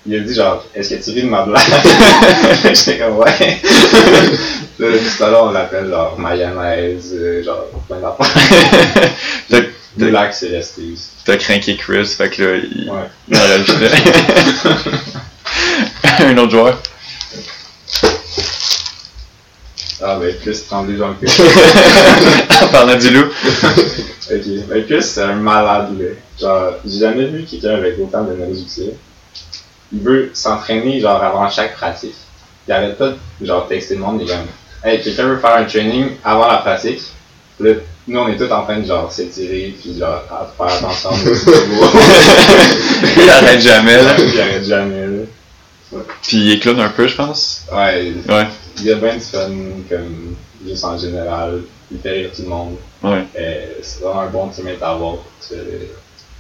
[0.07, 1.63] il a dit genre, est-ce que tu ris de ma blague?
[2.65, 3.61] J'étais comme ouais.
[4.79, 9.13] Tout à l'heure, on l'appelle genre mayonnaise, euh, genre plein d'affaires.
[9.99, 11.09] Lac, c'est resté aussi.
[11.25, 13.09] T'as craqué Chris, fait que là, il, Ouais.
[13.29, 13.91] il en rajoutait.
[16.25, 16.79] un autre joueur.
[20.05, 21.27] Ah ben, Chris Tremblay, genre que.
[22.65, 23.27] en parlant du loup.
[24.31, 26.07] Ok, ben Chris, c'est un malade, là.
[26.41, 28.83] Genre, j'ai jamais vu quelqu'un avec autant d'énergie que ça.
[29.93, 32.15] Il veut s'entraîner, genre, avant chaque pratique.
[32.67, 33.09] Il arrête pas
[33.41, 34.47] de, genre, texter le monde, il est comme,
[34.85, 37.01] hey, quelqu'un veut faire un training avant la pratique.
[37.61, 37.73] Là,
[38.09, 41.11] nous, on est tous en train de, genre, s'étirer, puis genre, à faire attention.
[43.23, 44.17] il arrête jamais, là.
[44.19, 45.23] Il arrête jamais, là.
[46.23, 47.63] Puis il éclate un peu, je pense.
[47.71, 48.47] Ouais, Ouais.
[48.79, 49.51] il y a bien du fun,
[49.91, 51.61] comme, juste en général.
[51.91, 52.77] Il fait rire tout le monde.
[53.03, 53.25] Ouais.
[53.39, 55.17] Euh, c'est vraiment un bon teammate à avoir,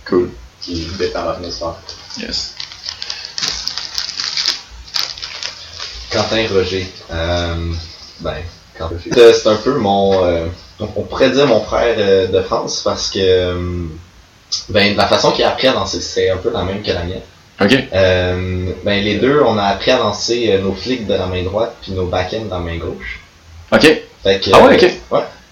[0.08, 0.30] Cool.
[0.62, 1.74] qui détend l'atmosphère.
[2.18, 2.51] Yes.
[6.12, 6.86] Quentin Roger.
[7.10, 7.54] Euh,
[8.20, 8.34] ben,
[8.78, 9.10] Quentin Roger.
[9.20, 10.24] Euh, C'est un peu mon.
[10.24, 10.46] euh,
[10.80, 13.54] on pourrait dire mon frère euh, de France parce que.
[14.68, 17.04] ben, la façon qu'il a appris à danser, c'est un peu la même que la
[17.04, 17.20] mienne.
[17.60, 17.76] Ok.
[17.92, 21.92] Ben, les deux, on a appris à euh, nos flicks de la main droite puis
[21.92, 23.20] nos back-ends de la main gauche.
[23.72, 24.02] Ok.
[24.22, 24.90] Fait que, Ah ouais, ok.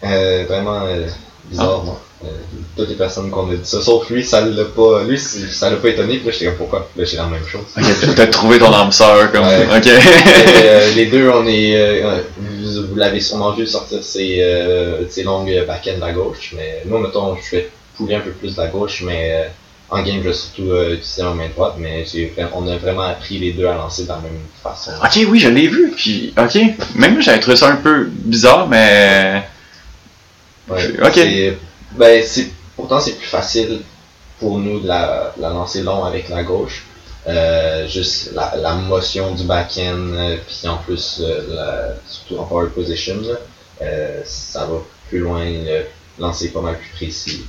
[0.02, 1.06] ouais, vraiment euh,
[1.46, 2.00] bizarre, moi.
[2.22, 2.28] Euh,
[2.76, 5.76] toutes les personnes qu'on a dit ça, sauf lui, ça l'a pas, lui, ça l'a
[5.76, 6.86] pas étonné, puis là, j'étais comme, pourquoi?
[6.94, 7.62] Là, j'ai la même chose.
[7.78, 8.14] Ok.
[8.14, 9.46] t'as- trouvé ton âme sœur, comme.
[9.46, 9.66] Ouais.
[9.74, 9.86] Ok.
[9.88, 15.08] Euh, les deux, on est, euh, euh, vous, vous l'avez sûrement vu sortir ses, euh,
[15.08, 18.60] ses longues back-end à gauche, mais moi, mettons, je vais pouler un peu plus de
[18.60, 19.48] la gauche, mais euh,
[19.88, 22.04] en game, je vais surtout euh, utiliser ma main droite, mais
[22.54, 24.90] on a vraiment appris les deux à lancer de la même façon.
[25.02, 25.94] Ok, oui, je l'ai vu.
[25.96, 26.54] Puis, ok.
[26.96, 29.42] Même moi, j'avais trouvé ça un peu bizarre, mais.
[30.68, 31.18] Ouais, Ok.
[31.92, 33.82] Ben, c'est, pourtant, c'est plus facile
[34.38, 36.84] pour nous de la, de la lancer long avec la gauche.
[37.26, 42.44] Euh, juste la, la motion du back-end, euh, puis en plus, euh, la, surtout en
[42.44, 43.16] power position,
[43.82, 45.84] euh, ça va plus loin, le
[46.18, 47.44] lancer pas mal plus précis.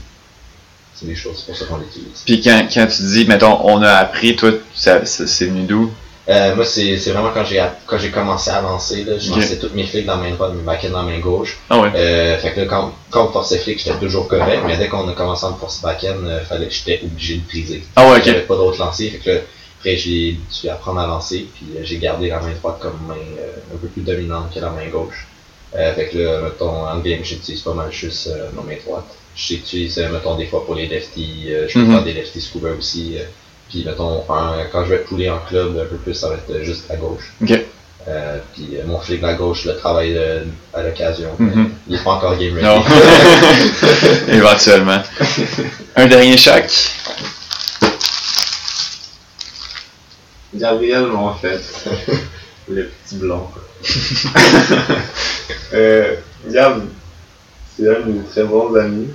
[0.94, 2.24] C'est des choses, pour ça qu'on l'utilise.
[2.26, 5.92] Puis quand, quand tu dis, mettons, on a appris, toi, c'est venu d'où?
[6.32, 9.58] Euh, moi, c'est c'est vraiment quand j'ai quand j'ai commencé à lancer, là, je lançais
[9.60, 11.58] toutes mes flicks dans la main droite, mes backends dans la main gauche.
[11.70, 11.90] Ah ouais.
[11.96, 15.08] Euh, fait que là, quand, quand on forçait flick, j'étais toujours correct, mais dès qu'on
[15.10, 17.84] a commencé à me forcer backend, euh, fallait que j'étais obligé de briser.
[17.98, 18.24] Ah ouais, ok.
[18.26, 19.40] J'avais pas d'autre lancer, fait que là,
[19.80, 23.16] après j'ai dû apprendre à lancer, puis euh, j'ai gardé la main droite comme main
[23.16, 25.28] euh, un peu plus dominante que la main gauche.
[25.76, 29.06] Euh, fait que là, mettons, en game, j'utilise pas mal juste ma main droite.
[29.36, 31.92] J'utilise, mettons, des fois pour les lefties, euh, je peux Mhm.
[31.94, 33.16] faire des lefties scuba aussi.
[33.72, 36.50] Euh, puis, mettons, quand je vais pouler en club, un peu plus, ça va être
[36.52, 37.34] euh, juste à gauche.
[37.42, 37.60] Ok.
[38.08, 41.30] Euh, puis euh, mon flic à gauche, je le travaille euh, à l'occasion.
[41.38, 41.52] Mhm.
[41.56, 42.66] mais Il est pas encore game ready.
[42.66, 42.84] Non.
[44.34, 45.02] Éventuellement.
[45.96, 46.72] Un dernier chaque.
[50.56, 51.62] Gabriel m'en fait.
[52.70, 53.48] le petit blond.
[55.74, 56.16] euh,
[56.50, 56.84] Gab,
[57.76, 59.10] c'est un de mes très bons amis.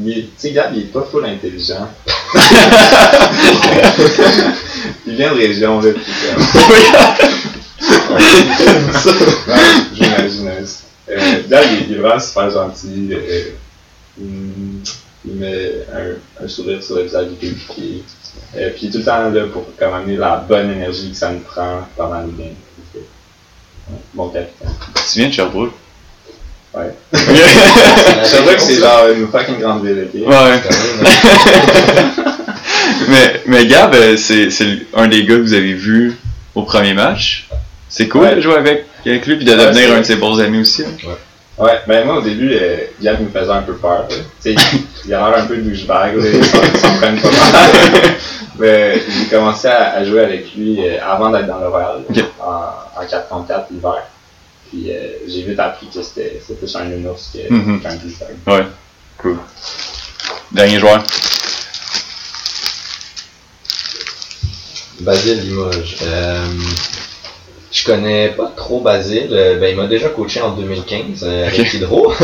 [0.00, 1.88] Il est- tu sais, Gab, il est pas full intelligent.
[5.06, 5.90] il vient de région, là,
[9.94, 10.50] j'imagine.
[11.10, 13.08] Euh, Gab, il, il est vraiment super gentil.
[13.12, 13.50] euh,
[14.20, 14.82] il,
[15.24, 18.04] il met un, un sourire sur le visage du public.
[18.56, 21.40] Euh, puis tout le temps là pour comme amener la bonne énergie que ça nous
[21.40, 22.54] prend pendant games.
[22.94, 23.02] Ouais,
[24.14, 24.68] Bon capitaine.
[25.12, 25.72] Tu viens de Sherbrooke?
[26.78, 26.94] Ouais.
[27.12, 30.28] Je savais que c'est genre une fucking grande ville, ok?
[30.28, 30.50] Ouais.
[30.50, 30.60] même,
[33.08, 36.16] mais, mais Gab, euh, c'est c'est un des gars que vous avez vu
[36.54, 37.48] au premier match.
[37.88, 38.36] C'est cool Ouais.
[38.36, 40.60] de jouer avec, avec lui puis de Ouais, devenir c'est- un de ses bons amis
[40.60, 40.84] aussi.
[40.84, 41.08] hein.
[41.58, 44.06] Ouais, ben moi au début, euh, Gab me faisait un peu peur.
[44.08, 44.16] là.
[44.42, 44.54] Tu sais,
[45.06, 47.70] il- a l'air un peu douchebag, il s'en prenne pas mal.
[48.60, 52.24] Mais j'ai commencé à, à jouer avec lui euh, avant d'être dans le Royal, Ok.
[52.40, 54.02] en, en 4 contre 4 l'hiver.
[54.68, 57.80] Puis euh, j'ai vite appris que c'était c'était plus un nounours que- Mhm.
[57.80, 58.36] qu'un douchebag.
[58.46, 58.66] Ouais.
[59.18, 59.38] Cool.
[60.52, 61.02] Dernier joueur.
[65.00, 65.96] Basile Limoges.
[66.02, 66.48] Euh,
[67.70, 69.28] je connais pas trop Basile.
[69.30, 71.74] Euh, Ben, il m'a déjà coaché en 2015 euh, avec.
[71.74, 72.12] Hydro.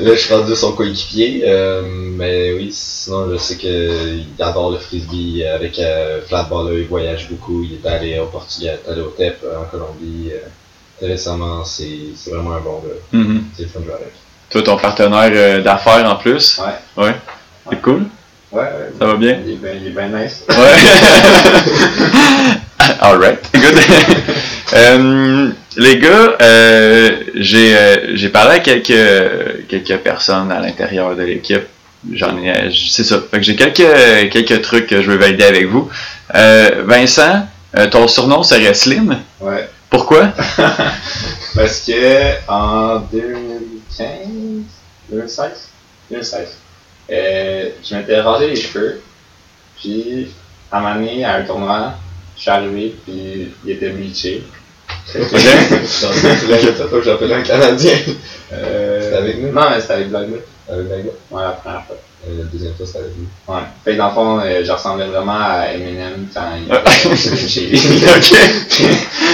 [0.00, 1.42] Là, je suis rendu son coéquipier.
[1.46, 6.80] Euh, mais oui, sinon, je sais qu'il adore le frisbee avec euh, Flatballer.
[6.80, 7.62] Il voyage beaucoup.
[7.62, 10.30] Il est allé au Portugal, il est allé au TEP en Colombie.
[11.02, 12.94] Récemment, c'est c'est vraiment un bon gars.
[13.12, 13.44] Mhm.
[13.56, 14.12] C'est le fun de jouer avec.
[14.50, 16.58] Toi, ton partenaire d'affaires en plus?
[16.58, 17.02] Ouais.
[17.04, 17.14] Ouais.
[17.70, 18.04] C'est cool?
[18.52, 18.90] Ouais, ouais.
[18.98, 19.38] Ça va bien?
[19.46, 20.44] Il est bien, il est bien nice.
[20.48, 20.56] Ouais.
[23.00, 23.78] Alright, good.
[24.72, 31.24] Euh, les gars, euh, j'ai euh, j'ai parlé à quelques quelques personnes à l'intérieur de
[31.24, 31.64] l'équipe.
[32.12, 33.20] J'en ai, c'est ça.
[33.32, 35.90] Fait que j'ai quelques quelques trucs que je veux valider avec vous.
[36.36, 37.48] Euh, Vincent,
[37.90, 39.18] ton surnom serait Slim.
[39.40, 39.68] Ouais.
[39.90, 40.28] Pourquoi?
[41.56, 44.06] Parce que en 2015,
[45.10, 45.68] 2016,
[46.10, 46.48] 2016,
[47.10, 49.02] euh, je m'étais rasé les cheveux.
[49.80, 50.28] Puis,
[50.70, 51.94] à un moment donné, à un tournoi,
[52.48, 54.42] arrivé, puis il était bleaché.
[55.06, 55.38] Fait fois
[56.98, 57.92] que j'appelais un Canadien.
[58.52, 59.52] Euh, C'était avec nous?
[59.52, 60.40] Non, c'était avec Blagwood.
[60.70, 60.88] Avec.
[61.30, 61.96] Ouais, la première fois.
[62.28, 63.54] Euh, La deuxième fois, c'était avec nous.
[63.54, 63.60] Ouais.
[63.84, 67.66] Fait que dans le fond, euh, je ressemblais vraiment à Eminem quand il était chez
[67.66, 67.78] lui.
[68.08, 68.34] Ok.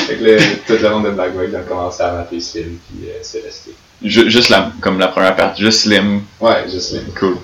[0.07, 3.19] fait que là, tout le monde de Blackwood a commencé à m'appeler Slim, puis euh,
[3.23, 3.73] c'est resté.
[4.03, 6.23] Ju- Juste la, comme la première partie, juste Slim.
[6.41, 7.05] Ouais, juste Slim.
[7.19, 7.37] Cool.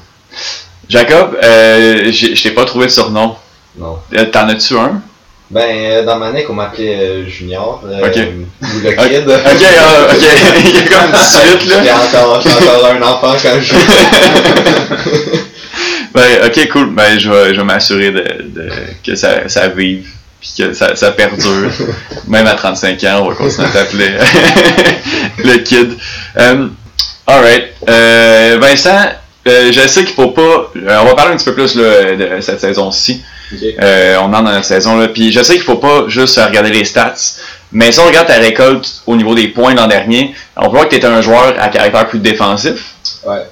[0.88, 3.36] Jacob, euh, je t'ai pas trouvé de surnom.
[3.76, 3.98] Non.
[4.32, 5.00] T'en as-tu un?
[5.52, 7.82] Ben, euh, dans ma NEC, on m'appelait euh, Junior.
[7.86, 8.16] euh, Ok.
[8.16, 9.28] Ou le kid.
[9.28, 10.16] ok, ah, ok.
[10.64, 11.76] Il y a comme 18 là.
[11.82, 13.80] J'étais encore, un enfant quand je jouais.
[16.14, 16.90] Ben, ok, cool.
[16.94, 18.68] Ben, je vais, je vais m'assurer de, de,
[19.04, 20.06] que ça, ça vive,
[20.40, 21.70] puis que ça, ça perdure.
[22.28, 24.10] Même à 35 ans, on va continuer à t'appeler
[25.38, 25.96] le kid.
[27.26, 27.64] Alright.
[27.88, 29.08] Euh, Vincent,
[29.46, 30.70] euh, je sais qu'il faut pas.
[30.76, 33.22] euh, on va parler un petit peu plus là, de cette saison-ci.
[33.80, 35.08] Euh, on entre dans la saison là.
[35.08, 37.14] Puis je sais qu'il faut pas juste regarder les stats.
[37.72, 40.90] Mais si on regarde ta récolte au niveau des points l'an dernier, on voit que
[40.90, 42.94] tu étais un joueur à caractère plus défensif.
[43.24, 43.46] Ouais.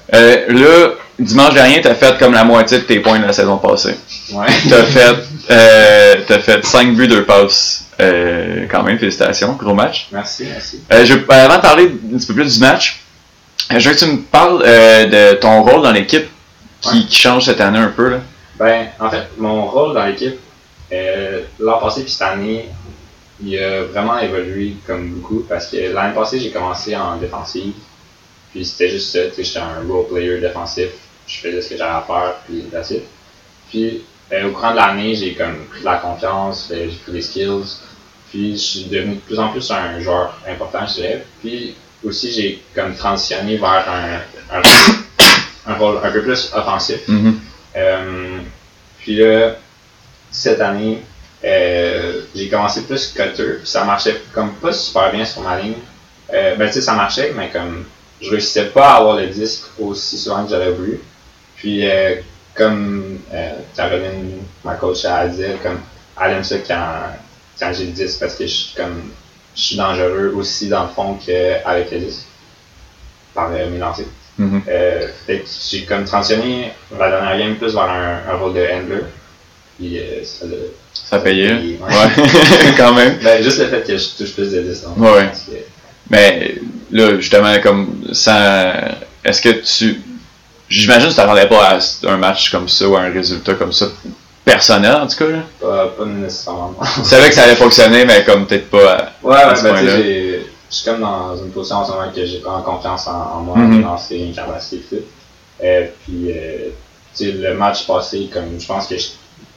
[0.49, 3.57] Là, dimanche dernier, tu as fait comme la moitié de tes points de la saison
[3.59, 3.95] passée.
[4.33, 4.47] Ouais.
[4.69, 7.85] Tu as fait, t'as fait 5 buts, 2 passes.
[8.01, 10.09] Euh, quand même, félicitations, gros match.
[10.13, 10.81] Merci, merci.
[11.05, 13.01] Je, avant de parler un petit peu plus du match,
[13.79, 16.27] je veux que tu me parles euh, de ton rôle dans l'équipe
[16.81, 17.05] qui, Ouais.
[17.09, 18.09] qui change cette année un peu.
[18.11, 18.19] Là?
[18.59, 20.39] Ben, en fait, mon rôle dans l'équipe,
[20.93, 22.67] euh, l'an passé puis cette année,
[23.43, 27.73] il a vraiment évolué comme beaucoup parce que l'année passée, j'ai commencé en défensive.
[28.53, 30.89] Puis c'était juste ça, j'étais un role player défensif.
[31.27, 33.05] Je faisais ce que j'avais à faire, puis that's it.
[33.71, 34.03] Puis
[34.33, 37.79] euh, au courant de l'année, j'ai comme pris de la confiance, j'ai pris des skills.
[38.31, 41.25] Puis je suis devenu de plus en plus un joueur important, je dirais.
[41.41, 44.63] Puis aussi, j'ai comme transitionné vers un, un,
[45.67, 47.01] un rôle un peu plus offensif.
[47.09, 47.41] Mhm.
[47.77, 48.39] Euh,
[48.99, 49.57] puis là,
[50.31, 51.03] cette année,
[51.45, 55.75] euh, j'ai commencé plus cutter, puis ça marchait comme pas super bien sur ma ligne.
[56.33, 57.85] Euh, ben tu sais, ça marchait, mais comme
[58.21, 61.01] je réussissais pas à avoir le disque aussi souvent que j'aurais voulu.
[61.57, 62.17] Puis euh,
[62.55, 63.21] comme
[63.75, 65.81] Caroline, ma coach, a dit, comme
[66.23, 67.17] elle aime ça quand,
[67.59, 69.11] quand j'ai le disque parce que je suis comme
[69.57, 72.27] je suis dangereux aussi dans le fond qu'avec le disque
[73.35, 74.07] par mes lancers.
[74.39, 74.63] Mhm.
[74.69, 78.61] Euh, fait que j'ai comme transitionné la dernière game plus vers un, un rôle de
[78.61, 79.03] handler.
[79.79, 80.57] Puis euh, ça l'a
[80.95, 81.55] Ça payait.
[81.57, 81.89] payé, ouais.
[81.95, 83.19] Ouais, quand même.
[83.23, 84.97] Ben, juste le fait que je touche plus de distance.
[84.97, 85.31] Ouais, ouais.
[85.47, 85.53] Que-
[86.09, 86.55] Mais
[86.91, 88.73] là, justement, comme sans.
[89.25, 90.01] Est-ce que tu.
[90.69, 93.73] J'imagine que tu t'attendais pas à un match comme ça ou à un résultat comme
[93.73, 93.89] ça
[94.45, 95.27] personnel en tout cas.
[95.29, 95.39] Là?
[95.61, 96.75] Pas, pas nécessairement.
[96.95, 98.93] Tu savais que ça allait fonctionner, mais comme peut-être pas.
[98.93, 99.97] à- Ouais, À ce ben, tu sais, point-là.
[100.03, 103.13] j'ai- je suis comme dans une position en ce moment que j'ai vraiment confiance en,
[103.39, 103.83] en moi, Mhm.
[103.83, 105.05] dans ses capacités
[105.61, 105.67] et.
[105.67, 106.69] Euh, puis, euh,
[107.17, 109.09] tu sais, le match passé, comme je pense que je-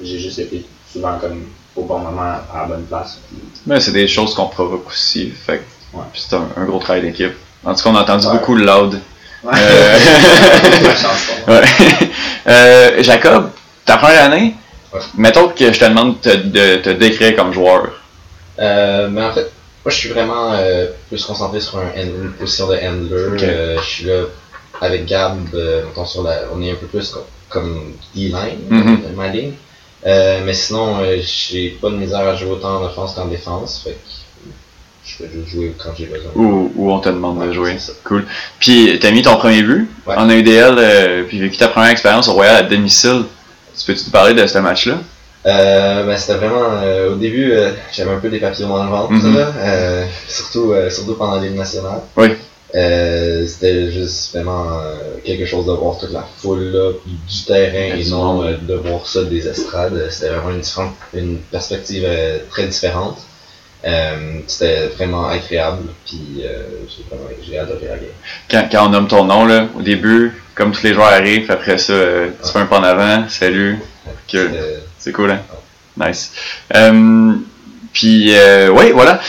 [0.02, 2.22] j'ai juste été souvent comme au bon moment
[2.54, 3.20] à la bonne place.
[3.30, 5.30] Puis, Mais c'est des choses qu'on provoque aussi.
[5.32, 6.02] Fait Ouais.
[6.14, 7.34] c'est un, un gros travail d'équipe.
[7.64, 8.34] En tout cas, on a entendu Ouais.
[8.34, 9.00] beaucoup de loud.
[9.44, 9.54] ouais.
[9.56, 9.98] Euh.
[12.48, 13.52] Euh, Jacob,
[13.86, 14.56] ta première année,
[14.94, 15.00] Ouais.
[15.18, 17.90] mettons que je te demande de te, de te décrire comme joueur.
[18.60, 19.52] Euh, mais en fait,
[19.84, 23.44] moi je suis vraiment euh, plus concentré sur un une position de handler.
[23.44, 24.24] Euh, je suis là
[24.82, 29.00] avec Gab, euh, mettons, sur la, on est un peu plus co- comme D-line, Mhm.
[29.16, 29.54] ma ligne.
[30.06, 33.82] Mais sinon, j'ai pas de misère à jouer autant en offense qu'en défense.
[33.84, 33.98] Fait que
[35.06, 36.32] je peux juste jouer quand j'ai besoin.
[36.36, 37.78] Où on te demande de jouer.
[38.04, 38.26] Cool.
[38.60, 40.16] Puis, t'as mis ton premier but Ouais.
[40.16, 43.24] en euh, puis vécu ta première expérience au Royal à domicile.
[43.78, 45.00] Tu peux-tu te parler de ce match-là?
[45.46, 48.90] Euh, ben, c'était vraiment euh, au début euh, j'avais un peu des papillons dans le
[48.90, 52.00] ventre là, euh, surtout euh, surtout pendant l'hymne national.
[52.16, 52.30] Oui.
[52.76, 54.80] Euh, c'était juste vraiment
[55.26, 59.06] quelque chose de voir toute la foule là, puis du terrain et non de voir
[59.06, 60.08] ça des estrades.
[60.10, 62.08] C'était vraiment une, différente, une perspective
[62.50, 63.18] très différente.
[63.86, 68.06] Euh, c'était vraiment agréable, puis euh, j'ai vraiment j'ai adoré la game.
[68.50, 71.78] Quand, quand on nomme ton nom, là, au début, comme tous les joueurs arrivent, après
[71.78, 73.80] ça, euh, tu fais un pas en avant, salut,
[74.98, 75.42] c'est cool, hein?
[75.98, 76.32] Nice.
[76.74, 77.34] Euh,
[77.92, 78.34] puis,
[78.72, 79.20] oui, voilà.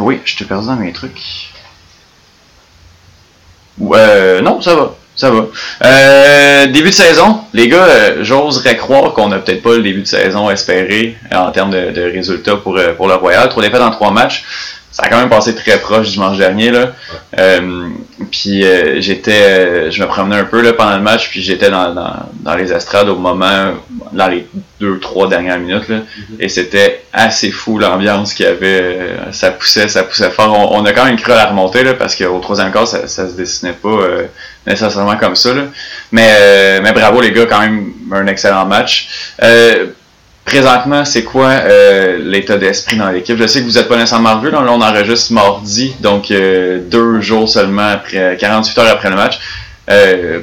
[0.00, 1.50] Oui, je t'ai perdu dans mes trucs.
[3.78, 4.94] Non, ça va.
[5.16, 5.46] Ça va.
[5.84, 10.02] Euh, début de saison, les gars, euh, j'oserais croire qu'on n'a peut-être pas le début
[10.02, 13.48] de saison espéré euh, en termes de, résultats pour, euh, pour le Royal.
[13.48, 14.44] Trois défaites en trois matchs.
[14.90, 16.70] Ça a quand même passé très proche dimanche dernier.
[16.70, 16.92] Là.
[18.30, 18.62] Puis
[19.00, 21.92] j'étais, je me promenais un peu là, pendant le match, puis j'étais dans,
[22.32, 23.72] dans, les estrades au moment,
[24.12, 24.46] dans les
[24.78, 25.88] deux, trois dernières minutes.
[25.88, 25.96] Là,
[26.38, 29.16] Et c'était assez fou l'ambiance qu'il y avait.
[29.32, 30.70] Ça poussait, ça poussait fort.
[30.70, 33.28] On, a quand même cru à la remontée là, parce qu'au troisième quart, ça, ça
[33.28, 33.98] se dessinait pas
[34.66, 35.54] nécessairement comme ça.
[35.54, 35.62] Là.
[36.12, 39.32] Mais, euh, mais bravo les gars, quand même un excellent match.
[39.42, 39.86] Euh,
[40.44, 43.36] présentement, c'est quoi euh, l'état d'esprit dans l'équipe?
[43.38, 47.20] Je sais que vous n'êtes pas nécessairement revus, là, on enregistre mardi, donc euh, deux
[47.20, 49.38] jours seulement après 48 heures après le match.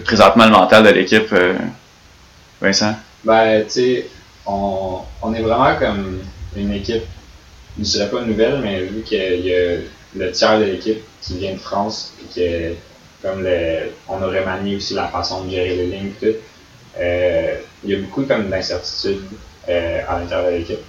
[0.05, 1.33] Présentement, le mental de l'équipe,
[2.61, 2.95] Vincent?
[3.23, 4.07] Ben, tu sais,
[4.45, 6.19] on, on est vraiment comme
[6.55, 7.03] une équipe,
[7.77, 9.77] je dirais pas nouvelle, mais vu qu'il y a
[10.15, 12.75] le tiers de l'équipe qui vient de France, et que
[13.21, 16.27] comme le, on a remanié aussi la façon de gérer les lignes tout,
[16.99, 19.23] euh, il y a beaucoup comme d'incertitudes
[19.69, 20.79] euh, à l'intérieur de l'équipe.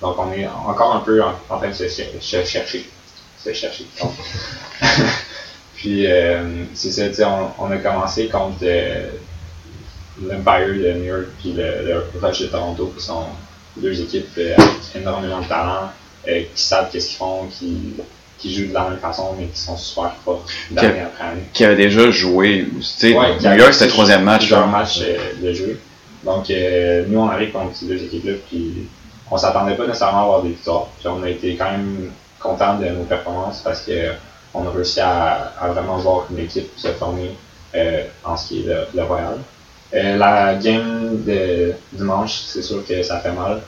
[0.00, 2.88] Donc on est encore un peu en, train de se, cher- se chercher.
[3.42, 3.86] Se chercher.
[5.76, 8.64] Puis euh, c'est ça, on, on a commencé contre
[10.22, 13.26] l'Empire de New York puis le, le Rush de Toronto, qui sont
[13.76, 14.58] deux équipes avec
[14.96, 15.92] énormément de talent,
[16.24, 17.46] qui savent qu'est-ce qu'ils font,
[18.38, 21.42] qui jouent de la même façon, mais qui sont super forts d'année après année.
[21.52, 24.40] Qui avait déjà joué, tu sais, Ouais, New a York c'était le troisième match.
[24.40, 24.66] plusieurs là.
[24.66, 25.80] matchs euh, de jeu.
[26.24, 28.86] Donc, euh, nous, on arrive contre ces deux équipes-là, puis
[29.30, 30.86] on s'attendait pas nécessairement à avoir des victoires.
[30.98, 34.12] Puis on a été quand même content de nos performances parce que
[34.54, 37.30] on a réussi à, à vraiment voir une équipe se former
[37.74, 39.36] euh, en ce qui est le, le Royal.
[39.94, 43.60] Euh, la game de dimanche, c'est sûr que ça fait mal.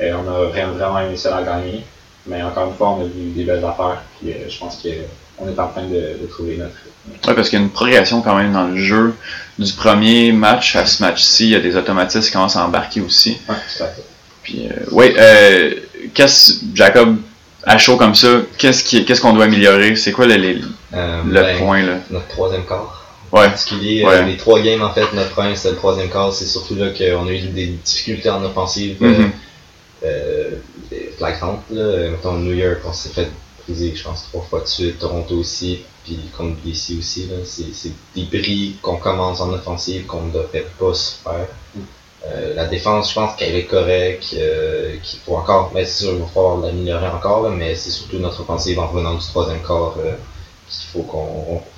[0.00, 1.84] Euh, on a vraiment, vraiment aimé ça la gagner.
[2.26, 4.02] Mais encore une fois, on a vu des belles affaires.
[4.20, 7.28] Puis euh, je pense qu'on est en train de, de trouver notre rythme.
[7.28, 9.14] Ouais, parce qu'il y a une progression quand même dans le jeu.
[9.58, 13.00] Du premier match à ce match-ci, il y a des automatismes qui commencent à embarquer
[13.00, 13.38] aussi.
[13.48, 14.04] Ouais, tout à fait.
[14.42, 15.74] Puis, euh, oui, euh,
[16.14, 17.16] qu'est-ce, Jacob,
[17.64, 18.28] à chaud comme ça,
[18.58, 19.94] qu'est-ce, qui, qu'est-ce qu'on doit améliorer?
[19.96, 20.60] C'est quoi le, les-
[20.94, 21.94] Euh, le ben, point, là?
[22.10, 22.98] Notre troisième quart.
[23.32, 23.46] Ouais.
[23.46, 24.14] En particulier, Ouais.
[24.16, 26.88] euh, les trois games en fait, notre premier c'était le troisième quart, c'est surtout là
[26.90, 28.96] qu'on a eu des difficultés en offensive
[30.04, 30.50] euh,
[31.22, 31.62] Flagrantes.
[31.70, 32.10] Là.
[32.10, 33.28] Mettons New York, on s'est fait
[33.64, 37.28] briser je pense trois fois de suite, Toronto aussi, puis contre DC aussi.
[37.44, 41.46] C'est des bris qu'on commence en offensive qu'on ne devrait pas se faire.
[42.24, 46.12] Euh, la défense, je pense qu'elle est correcte, euh, qu'il faut encore, mais c'est sûr,
[46.14, 50.14] il va falloir l'améliorer encore, mais c'est surtout notre offensive en revenant du troisième euh,
[50.68, 51.02] qu'il faut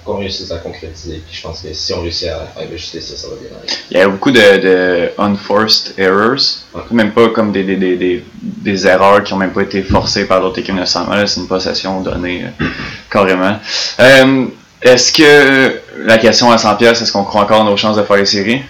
[0.05, 1.23] qu'on réussisse à concrétiser.
[1.27, 3.73] Puis je pense que si on réussit à, à ajuster ça, ça va bien aller.
[3.91, 6.39] Il y a beaucoup de, de unforced errors,
[6.75, 6.83] Ouais.
[6.91, 10.27] même pas comme des, des, des, des, des erreurs qui ont même pas été forcées
[10.27, 12.67] par l'autre équipe là, c'est une possession donnée euh,
[13.11, 13.59] carrément.
[14.01, 14.47] Euh,
[14.83, 18.03] est-ce que la question à 100 pièces, est-ce qu'on croit encore en nos chances de
[18.03, 18.63] faire les séries?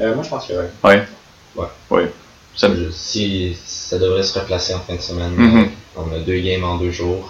[0.00, 0.66] Euh, moi, je pense que oui.
[0.84, 1.02] Ouais.
[1.56, 1.66] Ouais.
[1.90, 2.02] Oui.
[2.56, 5.64] Ça, si ça devrait se replacer en fin de semaine, euh,
[5.96, 7.28] on a deux games en deux jours.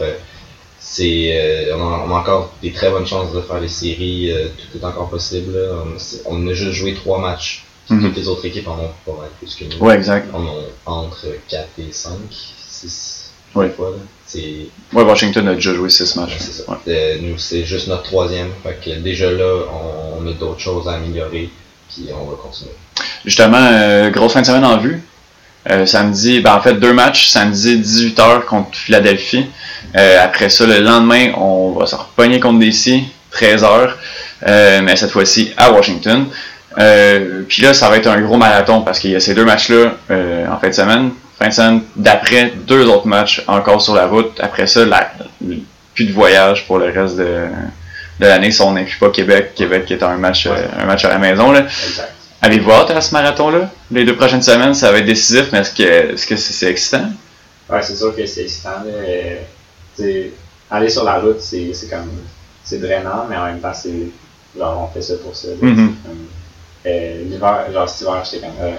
[0.85, 4.30] C'est, euh, on, a, on a encore des très bonnes chances de faire les séries.
[4.33, 5.55] euh, tout est encore possible.
[5.57, 5.85] là.
[6.26, 7.64] On, a juste joué trois matchs.
[7.89, 8.01] Mhm.
[8.09, 9.78] Toutes les autres équipes en ont pas mal plus que nous.
[9.85, 10.28] ouais, exact.
[10.33, 10.53] On a
[10.87, 13.68] entre 4 et 5, 6 Ouais.
[13.70, 13.91] fois.
[13.91, 13.97] là.
[14.26, 16.37] C'est, Ouais, Washington a déjà joué 6 ouais, matchs.
[16.39, 16.70] c'est ça.
[16.70, 16.76] Ouais.
[16.89, 18.49] Euh, nous, c'est juste notre troisième.
[18.62, 21.51] Fait que déjà là, on, on a d'autres choses à améliorer.
[21.91, 22.72] Puis on va continuer.
[23.24, 25.03] Justement, euh, grosse fin de semaine en vue.
[25.70, 27.28] Euh, samedi, ben en fait deux matchs.
[27.28, 29.46] Samedi 18h contre Philadelphie.
[29.96, 33.90] Euh, après ça, le lendemain, on va se repogner contre DC, 13h.
[34.46, 36.26] Euh, mais cette fois-ci à Washington.
[37.48, 39.94] Puis là, ça va être un gros marathon parce qu'il y a ces deux matchs-là
[40.50, 41.10] en fin de semaine.
[41.38, 44.40] Fin de semaine d'après, deux autres matchs encore sur la route.
[44.40, 44.80] Après ça,
[45.94, 47.46] plus de voyage pour le reste de,
[48.18, 49.52] l'année si on n'inclut pas Québec.
[49.54, 51.52] Québec qui est un match, un match à la maison.
[51.52, 51.60] Là.
[51.60, 52.22] Exact.
[52.43, 53.70] Avez-vous hâte à ce marathon-là?
[53.90, 56.70] Les deux prochaines semaines, ça va être décisif, mais est-ce que est-ce que c'est c'est
[56.70, 57.09] excitant?
[57.70, 58.82] Ouais, c'est sûr que c'est excitant.
[59.95, 60.32] T'sais,
[60.70, 62.11] aller sur la route, c'est c'est comme.
[62.64, 64.09] C'est drainant, mais en même temps, c'est.
[64.59, 65.49] Genre, on fait ça pour ça.
[66.84, 68.57] C'est euh, L'hiver, genre cet hiver, j'étais comme.
[68.61, 68.72] Euh,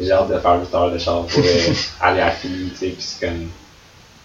[0.00, 2.86] j'ai hâte de faire 8 heures de char pour euh, aller à Philly, tu sais.
[2.88, 3.48] Puis c'est comme.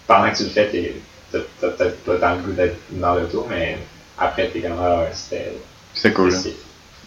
[0.06, 0.94] Pendant que tu le fais, t'es-
[1.30, 3.78] t'as peut-être pas tant le goût d'être dans l'auto, mais
[4.18, 4.78] après, t'es comme.
[4.80, 5.52] Ah, ouais, c'était.
[5.94, 6.32] C'est cool.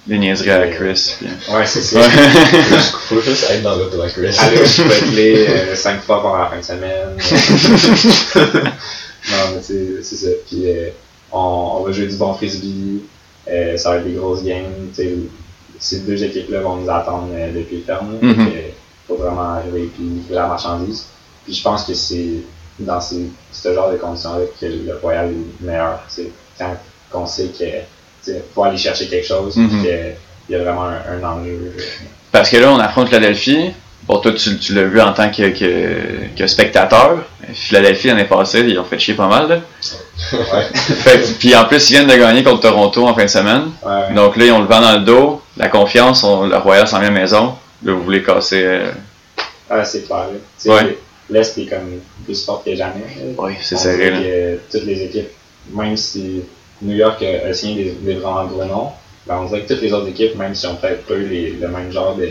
[0.08, 1.16] Les niaiseries à Chris.
[1.18, 2.02] puis- Ouais, c'est ça.
[3.08, 4.36] Faut juste être dans l'auto à Chris.
[4.40, 7.16] Aller je peux clé euh, cinq fois pendant la fin de semaine.
[9.32, 10.28] non, mais c'est c'est ça.
[10.48, 10.90] Puis euh,
[11.32, 13.04] on, on va jouer du bon frisbee.
[13.48, 14.72] Euh, ça va être des grosses games.
[15.80, 18.18] Ces deux équipes-là vont nous attendre euh, depuis le ferme.
[18.22, 18.74] Il
[19.08, 21.06] faut vraiment arriver et livrer la marchandise.
[21.46, 22.42] Puis je pense que c'est
[22.80, 26.00] dans ces, ce genre de conditions-là que le Royal est meilleur.
[26.14, 26.30] tu sais.
[26.58, 26.76] Quand
[27.22, 27.64] on sait que
[28.54, 30.16] faut aller chercher quelque chose, puis qu'il
[30.50, 31.74] y a vraiment un, un enjeu.
[32.32, 33.72] Parce que là, on affronte Philadelphie.
[34.06, 37.20] Bon, toi, tu, tu l'as vu en tant que, que, que spectateur.
[37.54, 39.48] Philadelphie, l'année passée, ils ont fait chier pas mal.
[39.48, 39.60] Là.
[40.34, 40.64] Ouais.
[40.74, 43.72] Fait que- puis en plus, ils viennent de gagner contre Toronto en fin de semaine.
[43.86, 44.14] Ouais.
[44.14, 45.42] Donc là, ils ont le vent dans le dos.
[45.56, 47.54] La confiance, on, le Royal s'en vient à la maison.
[47.84, 48.64] Là, vous voulez casser.
[48.66, 48.92] euh,
[49.70, 50.26] Ah, c'est clair.
[50.66, 50.98] Ouais.
[51.30, 53.06] L'Est est comme plus fort que jamais.
[53.38, 54.12] Oui, c'est serré.
[54.12, 54.18] Là.
[54.20, 55.30] que toutes les équipes,
[55.74, 56.42] même si
[56.84, 58.90] New York a, a signé des, des vraiment gros noms,
[59.28, 61.52] ben on dirait que toutes les autres équipes, même si on peut-être pas eu les-
[61.52, 62.28] le même genre de,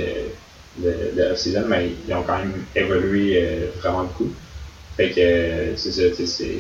[0.78, 4.30] de, de off-season, mais ils ont quand même évolué euh, vraiment beaucoup.
[4.96, 6.59] Fait que euh, c'est ça, tu sais, c'est-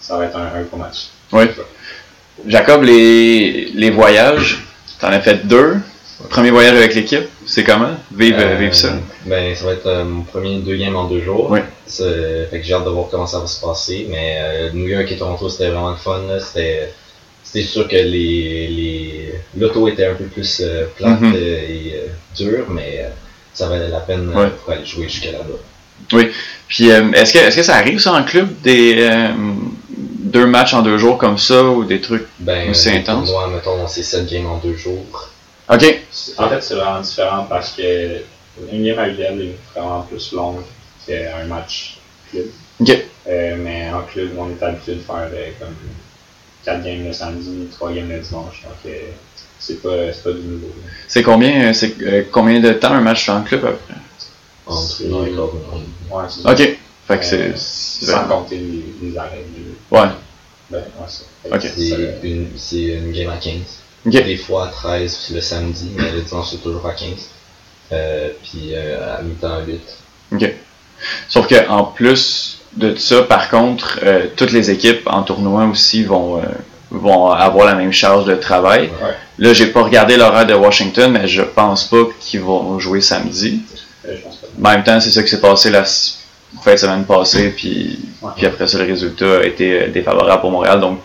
[0.00, 1.08] ça va être un, un gros match.
[1.32, 1.44] Oui.
[2.46, 4.64] Jacob, les, les voyages,
[4.98, 5.76] t'en as fait deux.
[6.28, 7.92] Premier voyage avec l'équipe, c'est comment?
[8.14, 8.92] Vive, Euh, vive ça.
[9.24, 11.50] Ben, ça va être euh, mon premier deux games en deux jours.
[11.50, 11.60] Oui.
[11.86, 14.06] Fait que j'ai hâte de voir comment ça va se passer.
[14.10, 16.20] Mais euh, New York et Toronto, c'était vraiment le fun.
[16.38, 16.92] C'était
[17.52, 21.32] c'était sûr que les les l'auto était un peu plus euh, plate Mhm.
[21.34, 21.38] euh,
[21.68, 23.08] et euh, dur, mais euh,
[23.54, 24.48] ça valait la peine Ouais.
[24.62, 25.58] pour aller jouer jusqu'à là-bas.
[26.68, 29.28] Puis euh, est-ce que est-ce que ça arrive ça en club des euh,
[29.96, 33.28] deux matchs en deux jours comme ça ou des trucs Ben, C'est les intense.
[33.28, 35.28] tournois, mettons, c'est 7 games en deux jours.
[35.68, 35.82] Ok.
[36.38, 37.82] En fait, c'est vraiment différent parce que
[38.72, 40.62] une game à UDL est vraiment plus longue
[41.06, 41.98] qu'un match
[42.30, 42.46] club.
[42.80, 42.90] Ok.
[43.28, 45.74] Euh, mais en club, on est habitué de faire euh, comme
[46.74, 48.62] 4 games le samedi, 3 games le dimanche.
[48.62, 48.98] Donc, euh,
[49.58, 50.68] c'est pas, c'est pas du nouveau.
[51.08, 53.94] C'est combien euh, c'est euh, combien de temps un match en club à peu près?
[54.66, 55.52] Entre C'est- une heure et heure.
[56.10, 56.52] Ouais, c'est ça.
[56.52, 56.78] Ok.
[57.08, 57.40] Fait que c'est.
[57.40, 59.44] Euh, Sans compter les, les arrêts.
[59.56, 60.08] les- Ouais.
[60.70, 61.60] Ben, ouais, Ok.
[61.76, 63.54] C'est une, une game à 15.
[64.06, 64.12] Ok.
[64.12, 67.08] Des fois à 13 le samedi, mais le dimanche c'est toujours à 15.
[67.92, 69.80] Euh, puis euh, à mi-temps à 8.
[71.28, 76.04] Sauf que en plus de ça, par contre, euh, toutes les équipes en tournoi aussi
[76.04, 76.42] vont euh,
[76.92, 78.82] vont avoir la même charge de travail.
[79.02, 79.14] Ouais.
[79.38, 83.60] Là, j'ai pas regardé l'horaire de Washington, mais je pense pas qu'ils vont jouer samedi.
[84.04, 84.46] Je pense pas.
[84.58, 87.98] Mais en même temps, c'est ça qui s'est passé la fin de semaine passée, puis,
[88.22, 88.30] Ouais.
[88.36, 90.80] puis après ça, le résultat a été euh, défavorable pour Montréal.
[90.80, 90.98] Donc,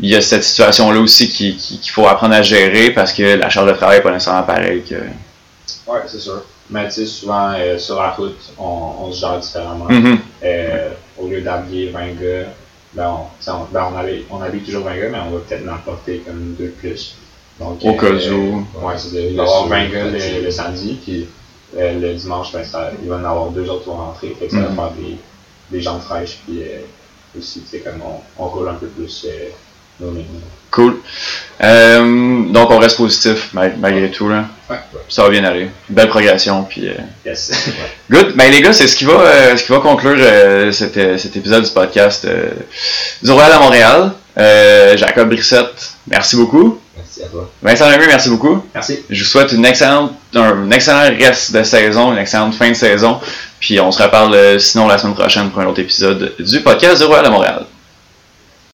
[0.00, 3.22] il y a cette situation-là aussi qui- qui- qu'il faut apprendre à gérer parce que
[3.22, 4.94] la charge de travail n'est pas nécessairement pareille que.
[4.94, 6.42] Ouais, c'est sûr.
[6.70, 9.86] Mais tu sais, souvent, euh, sur la route, on, on se gère différemment.
[9.88, 10.18] Mhm.
[10.44, 12.46] Euh, au lieu d'habiller 20 gars,
[12.92, 15.30] ben on, tu sais, on, ben on, habille, on habille toujours 20 gars, mais on
[15.30, 17.16] va peut-être en porter comme deux de plus.
[17.58, 18.66] Donc, Au cas euh, où.
[18.86, 19.18] Ouais, c'est ça.
[19.20, 21.26] Il va y avoir 20 gars le, le samedi, puis
[21.76, 24.36] euh, le dimanche, ben, ça, il va y en avoir deux autres vont rentrer.
[24.38, 25.16] Fait que ça va faire des,
[25.70, 26.38] des jambes fraîches.
[26.46, 26.80] Puis euh,
[27.36, 29.48] aussi, tu sais, comme on, on roule un peu plus euh,
[30.00, 30.26] nos menus.
[30.78, 30.96] Cool.
[31.60, 34.28] Euh, donc, on reste positif mal- malgré tout.
[34.28, 34.44] Là.
[34.70, 34.76] Ouais.
[35.08, 35.68] Ça va bien aller.
[35.88, 36.62] Belle progression.
[36.62, 36.92] Puis, euh,
[37.26, 37.50] Yes.
[38.10, 38.36] Good.
[38.36, 41.64] Ben, les gars, c'est ce qui va, euh, ce qui va conclure cet, cet épisode
[41.64, 42.24] du podcast
[43.22, 44.12] du Royal à Montréal.
[44.96, 46.78] Jacob Brissette, merci beaucoup.
[46.96, 47.50] Merci à toi.
[47.60, 48.64] Vincent Lemieux, merci beaucoup.
[48.72, 49.00] Merci.
[49.10, 53.18] Je vous souhaite une excellente, un excellent reste de saison, une excellente fin de saison.
[53.58, 57.04] Puis on se reparle sinon la semaine prochaine pour un autre épisode du podcast du
[57.04, 57.66] Royal à Montréal.